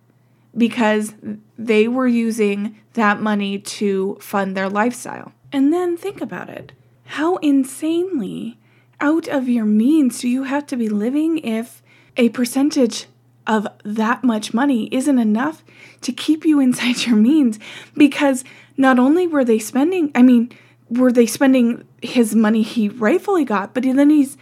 because 0.57 1.15
they 1.59 1.89
were 1.89 2.07
using 2.07 2.79
that 2.93 3.21
money 3.21 3.59
to 3.59 4.17
fund 4.21 4.57
their 4.57 4.69
lifestyle. 4.69 5.33
And 5.53 5.73
then 5.73 5.97
think 5.97 6.21
about 6.21 6.49
it 6.49 6.73
how 7.07 7.37
insanely 7.37 8.59
out 9.01 9.29
of 9.29 9.49
your 9.49 9.65
means 9.65 10.21
do 10.21 10.29
you 10.29 10.45
have 10.45 10.67
to 10.67 10.77
be 10.77 10.89
living 10.89 11.39
if 11.39 11.83
a 12.17 12.29
percentage 12.31 13.07
of 13.47 13.67
that 13.85 14.25
much 14.25 14.55
money 14.55 14.89
isn't 14.91 15.19
enough 15.19 15.63
to 16.01 16.13
keep 16.13 16.45
you 16.45 16.61
inside 16.67 17.05
your 17.07 17.17
means? 17.17 17.59
Because 17.97 18.45
not 18.77 18.99
only 18.99 19.27
were 19.27 19.45
they 19.45 19.59
spending, 19.59 20.11
I 20.15 20.23
mean, 20.23 20.51
were 20.89 21.13
they 21.13 21.27
spending 21.27 21.87
his 22.03 22.35
money 22.35 22.63
he 22.63 22.89
rightfully 22.89 23.45
got, 23.45 23.75
but 23.75 23.83
then 23.83 24.11
he's 24.11 24.37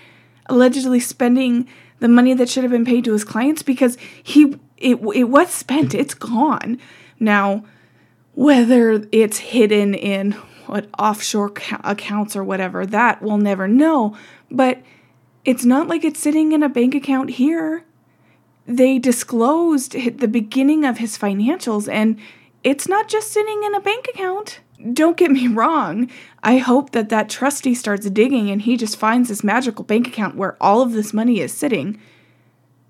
allegedly 0.47 1.01
spending 1.01 1.69
the 2.03 2.09
money 2.09 2.35
that 2.35 2.49
should 2.49 2.65
have 2.65 2.73
been 2.73 2.85
paid 2.85 3.05
to 3.05 3.12
his 3.12 3.23
clients 3.23 3.62
because 3.62 3.97
he 4.21 4.57
it 4.77 4.99
it 5.15 5.29
was 5.29 5.51
spent. 5.51 5.95
It's 5.95 6.15
gone. 6.15 6.81
Now, 7.21 7.65
whether 8.35 9.07
it's 9.12 9.38
hidden 9.38 9.95
in 9.95 10.33
what 10.67 10.88
offshore 10.99 11.51
ca- 11.51 11.81
accounts 11.85 12.35
or 12.35 12.43
whatever, 12.43 12.85
that 12.87 13.23
we'll 13.23 13.38
never 13.38 13.69
know. 13.69 14.17
But 14.51 14.83
it's 15.45 15.65
not 15.65 15.87
like 15.87 16.03
it's 16.03 16.19
sitting 16.19 16.51
in 16.51 16.65
a 16.65 16.69
bank 16.69 16.97
account 16.97 17.31
here. 17.31 17.85
They 18.67 18.99
disclosed 18.99 19.93
the 19.93 20.29
beginning 20.29 20.85
of 20.85 20.99
his 20.99 21.17
financials, 21.17 21.88
and 21.88 22.19
it's 22.65 22.88
not 22.88 23.07
just 23.07 23.31
sitting 23.31 23.62
in 23.62 23.77
a 23.77 23.81
bank 23.81 24.09
account 24.12 24.59
don't 24.92 25.16
get 25.16 25.31
me 25.31 25.47
wrong. 25.49 26.11
I 26.42 26.59
hope 26.59 26.90
that 26.92 27.09
that 27.11 27.29
trustee 27.29 27.75
starts 27.75 28.09
digging 28.11 28.51
and 28.51 28.62
he 28.62 28.77
just 28.77 28.97
finds 28.97 29.29
this 29.29 29.45
magical 29.45 29.85
bank 29.85 30.09
account 30.09 30.37
where 30.37 30.57
all 30.61 30.83
of 30.83 30.92
this 30.92 31.12
money 31.12 31.40
is 31.40 31.53
sitting. 31.53 32.01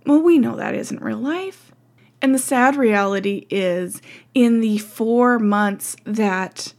Well, 0.06 0.20
we 0.20 0.38
know 0.38 0.56
that 0.56 0.74
isn't 0.74 1.02
real 1.02 1.18
life. 1.18 1.72
And 2.20 2.34
the 2.34 2.38
sad 2.38 2.76
reality 2.76 3.46
is, 3.50 4.00
in 4.32 4.60
the 4.60 4.78
four 4.78 5.40
months 5.40 5.96
that 6.04 6.72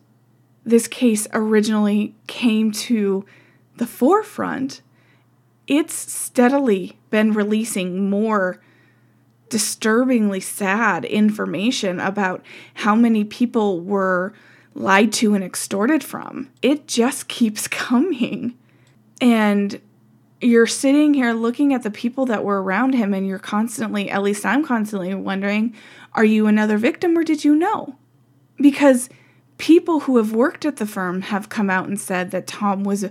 this 0.63 0.87
case 0.87 1.27
originally 1.33 2.15
came 2.27 2.71
to 2.71 3.25
the 3.75 3.85
forefront, 3.85 4.81
it's 5.67 5.93
steadily 5.93 6.97
been 7.09 7.33
releasing 7.33 8.09
more 8.09 8.61
disturbingly 9.49 10.39
sad 10.39 11.05
information 11.05 11.99
about 11.99 12.43
how 12.75 12.95
many 12.95 13.23
people 13.23 13.81
were 13.81 14.33
lied 14.75 15.13
to 15.13 15.33
and 15.33 15.43
extorted 15.43 16.03
from. 16.03 16.49
It 16.61 16.87
just 16.87 17.27
keeps 17.27 17.67
coming. 17.67 18.57
And 19.21 19.79
you're 20.41 20.67
sitting 20.67 21.13
here 21.13 21.33
looking 21.33 21.73
at 21.73 21.83
the 21.83 21.91
people 21.91 22.25
that 22.25 22.43
were 22.43 22.61
around 22.61 22.93
him, 22.93 23.13
and 23.13 23.25
you're 23.25 23.39
constantly, 23.39 24.09
at 24.09 24.23
least 24.23 24.45
I'm 24.45 24.65
constantly 24.65 25.13
wondering, 25.13 25.73
are 26.13 26.25
you 26.25 26.47
another 26.47 26.77
victim 26.77 27.17
or 27.17 27.23
did 27.23 27.43
you 27.43 27.55
know? 27.55 27.95
Because 28.57 29.09
people 29.57 30.01
who 30.01 30.17
have 30.17 30.33
worked 30.33 30.65
at 30.65 30.77
the 30.77 30.85
firm 30.85 31.21
have 31.21 31.49
come 31.49 31.69
out 31.69 31.87
and 31.87 31.99
said 31.99 32.31
that 32.31 32.47
Tom 32.47 32.83
was 32.83 33.05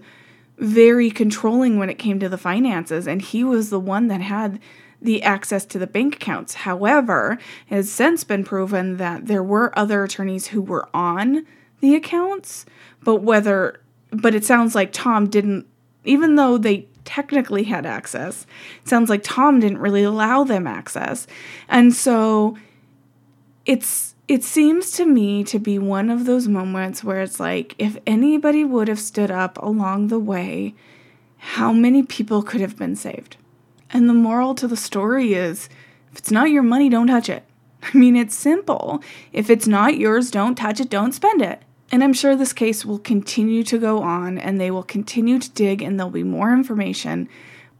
very 0.59 1.11
controlling 1.11 1.79
when 1.79 1.88
it 1.90 1.98
came 1.98 2.20
to 2.20 2.29
the 2.29 2.38
finances, 2.38 3.09
and 3.09 3.22
he 3.22 3.42
was 3.42 3.70
the 3.70 3.81
one 3.81 4.09
that 4.09 4.20
had 4.20 4.61
the 5.02 5.22
access 5.22 5.64
to 5.66 5.78
the 5.78 5.86
bank 5.86 6.16
accounts. 6.16 6.54
However, 6.54 7.38
it 7.68 7.74
has 7.74 7.90
since 7.90 8.24
been 8.24 8.44
proven 8.44 8.96
that 8.98 9.26
there 9.26 9.42
were 9.42 9.76
other 9.78 10.04
attorneys 10.04 10.48
who 10.48 10.62
were 10.62 10.88
on 10.94 11.46
the 11.80 11.94
accounts, 11.94 12.64
but 13.02 13.16
whether, 13.16 13.80
but 14.10 14.34
it 14.34 14.44
sounds 14.44 14.74
like 14.74 14.92
Tom 14.92 15.28
didn't, 15.28 15.66
even 16.04 16.36
though 16.36 16.56
they 16.56 16.86
technically 17.04 17.64
had 17.64 17.84
access, 17.84 18.46
it 18.80 18.88
sounds 18.88 19.10
like 19.10 19.22
Tom 19.24 19.60
didn't 19.60 19.78
really 19.78 20.04
allow 20.04 20.44
them 20.44 20.66
access. 20.66 21.26
And 21.68 21.92
so 21.92 22.56
it's, 23.66 24.14
it 24.28 24.44
seems 24.44 24.92
to 24.92 25.04
me 25.04 25.42
to 25.44 25.58
be 25.58 25.78
one 25.78 26.08
of 26.08 26.26
those 26.26 26.46
moments 26.46 27.02
where 27.02 27.22
it's 27.22 27.40
like 27.40 27.74
if 27.78 27.98
anybody 28.06 28.64
would 28.64 28.86
have 28.86 29.00
stood 29.00 29.30
up 29.30 29.58
along 29.58 30.08
the 30.08 30.20
way, 30.20 30.74
how 31.38 31.72
many 31.72 32.04
people 32.04 32.42
could 32.42 32.60
have 32.60 32.78
been 32.78 32.94
saved? 32.94 33.36
And 33.92 34.09
the 34.09 34.14
moral 34.14 34.55
to 34.57 34.66
the 34.66 34.76
story 34.76 35.35
is 35.35 35.68
if 36.12 36.18
it's 36.18 36.31
not 36.31 36.50
your 36.50 36.62
money, 36.62 36.88
don't 36.88 37.07
touch 37.07 37.28
it. 37.28 37.44
I 37.83 37.96
mean, 37.96 38.16
it's 38.16 38.35
simple. 38.35 39.02
If 39.33 39.50
it's 39.50 39.66
not 39.66 39.98
yours, 39.98 40.31
don't 40.31 40.55
touch 40.55 40.81
it, 40.81 40.90
don't 40.90 41.12
spend 41.12 41.42
it. 41.42 41.62
And 41.90 42.02
I'm 42.02 42.14
sure 42.14 42.35
this 42.35 42.55
case 42.55 42.87
will 42.87 42.98
continue 42.98 43.62
to 43.64 43.78
go 43.78 44.02
on 44.02 44.38
and 44.38 44.59
they 44.59 44.70
will 44.70 44.83
continue 44.83 45.38
to 45.38 45.50
dig 45.50 45.83
and 45.83 45.98
there'll 45.98 46.11
be 46.11 46.22
more 46.22 46.52
information. 46.52 47.28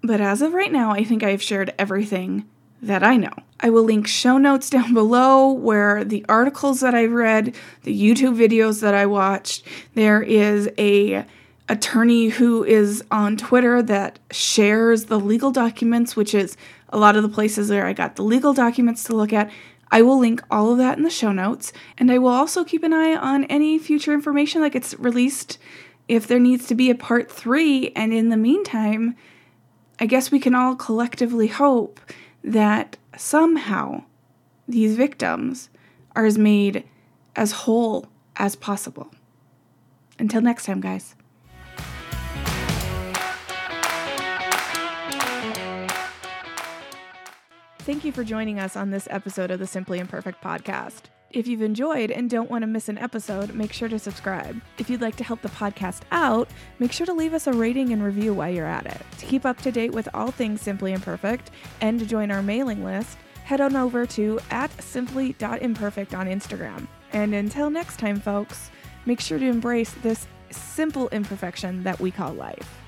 But 0.03 0.21
as 0.21 0.43
of 0.43 0.53
right 0.53 0.71
now, 0.73 0.91
I 0.91 1.03
think 1.03 1.23
I've 1.23 1.43
shared 1.43 1.73
everything 1.79 2.45
that 2.83 3.03
I 3.03 3.17
know. 3.17 3.33
I 3.61 3.71
will 3.71 3.85
link 3.85 4.07
show 4.07 4.37
notes 4.37 4.69
down 4.69 4.93
below 4.95 5.51
where 5.51 6.05
the 6.05 6.27
articles 6.29 6.81
that 6.81 6.95
I 6.95 7.07
read, 7.07 7.55
the 7.85 7.99
YouTube 7.99 8.37
videos 8.37 8.81
that 8.81 8.95
I 8.95 9.07
watched, 9.07 9.67
there 9.95 10.21
is 10.21 10.69
a 10.77 11.25
attorney 11.73 12.29
who 12.29 12.63
is 12.63 13.03
on 13.11 13.35
Twitter 13.35 13.83
that 13.83 14.19
shares 14.31 15.07
the 15.07 15.19
legal 15.19 15.51
documents, 15.51 16.15
which 16.15 16.35
is 16.35 16.55
a 16.91 16.99
lot 16.99 17.17
of 17.17 17.23
the 17.23 17.31
places 17.31 17.71
where 17.71 17.87
I 17.87 17.95
got 17.95 18.17
the 18.17 18.23
legal 18.23 18.53
documents 18.53 19.05
to 19.05 19.17
look 19.17 19.33
at. 19.33 19.51
I 19.91 20.03
will 20.03 20.19
link 20.19 20.43
all 20.51 20.71
of 20.71 20.77
that 20.79 20.99
in 20.99 21.03
the 21.03 21.09
show 21.09 21.33
notes, 21.33 21.73
and 21.97 22.13
I 22.13 22.19
will 22.19 22.29
also 22.29 22.63
keep 22.63 22.83
an 22.83 22.93
eye 22.93 23.17
on 23.17 23.45
any 23.45 23.79
future 23.79 24.13
information 24.13 24.61
like 24.61 24.75
it's 24.75 24.93
released 24.99 25.57
if 26.09 26.27
there 26.27 26.39
needs 26.39 26.67
to 26.67 26.75
be 26.75 26.91
a 26.91 26.95
part 26.95 27.31
3 27.31 27.93
and 27.97 28.13
in 28.13 28.29
the 28.29 28.37
meantime, 28.37 29.17
I 29.99 30.05
guess 30.05 30.31
we 30.31 30.41
can 30.41 30.55
all 30.55 30.77
collectively 30.77 31.47
hope 31.47 32.01
that 32.45 32.99
somehow 33.17 34.05
these 34.69 34.95
victims 34.95 35.71
are 36.15 36.27
as 36.27 36.37
made 36.37 36.85
as 37.35 37.53
whole 37.53 38.09
as 38.37 38.57
possible. 38.57 39.11
Until 40.19 40.43
next 40.43 40.67
time, 40.67 40.83
guys. 40.83 41.15
Thank 47.85 48.05
you 48.05 48.13
for 48.13 48.23
joining 48.23 48.61
us 48.61 48.77
on 48.77 48.91
this 48.91 49.09
episode 49.11 49.51
of 49.51 49.59
the 49.59 49.67
Simply 49.67 49.99
Imperfect 49.99 50.41
podcast. 50.41 51.07
If 51.31 51.49
you've 51.49 51.63
enjoyed 51.63 52.13
and 52.13 52.31
don't 52.31 52.49
want 52.49 52.63
to 52.63 52.69
miss 52.69 52.89
an 52.89 52.97
episode, 52.97 53.55
make 53.55 53.73
sure 53.73 53.89
to 53.89 53.99
subscribe. 53.99 54.63
If 54.79 54.89
you'd 54.89 55.01
like 55.01 55.17
to 55.17 55.25
help 55.25 55.43
the 55.43 55.49
podcast 55.49 56.03
out, 56.13 56.49
make 56.79 56.93
sure 56.93 57.07
to 57.07 57.13
leave 57.13 57.35
us 57.35 57.49
a 57.49 57.53
rating 57.53 57.93
and 57.93 58.01
review 58.01 58.35
while 58.35 58.51
you're 58.53 58.67
at 58.67 58.87
it. 58.87 59.03
To 59.19 59.27
keep 59.27 59.45
up 59.45 59.61
to 59.63 59.73
date 59.73 59.91
with 59.91 60.09
all 60.15 60.31
things 60.31 60.61
Simply 60.61 60.93
Imperfect 60.93 61.51
and 61.81 61.99
to 61.99 62.07
join 62.07 62.31
our 62.31 62.41
mailing 62.41 62.85
list, 62.85 63.19
head 63.43 63.61
on 63.61 63.75
over 63.75 64.07
to 64.07 64.39
at 64.53 64.71
simply.imperfect 64.81 66.15
on 66.15 66.29
Instagram. 66.29 66.87
And 67.13 67.35
until 67.35 67.69
next 67.69 67.99
time, 67.99 68.21
folks, 68.21 68.71
make 69.07 69.21
sure 69.21 69.41
to 69.41 69.47
embrace 69.47 69.91
this 70.03 70.29
simple 70.53 71.09
imperfection 71.09 71.83
that 71.83 71.99
we 71.99 72.13
call 72.13 72.33
life. 72.33 72.82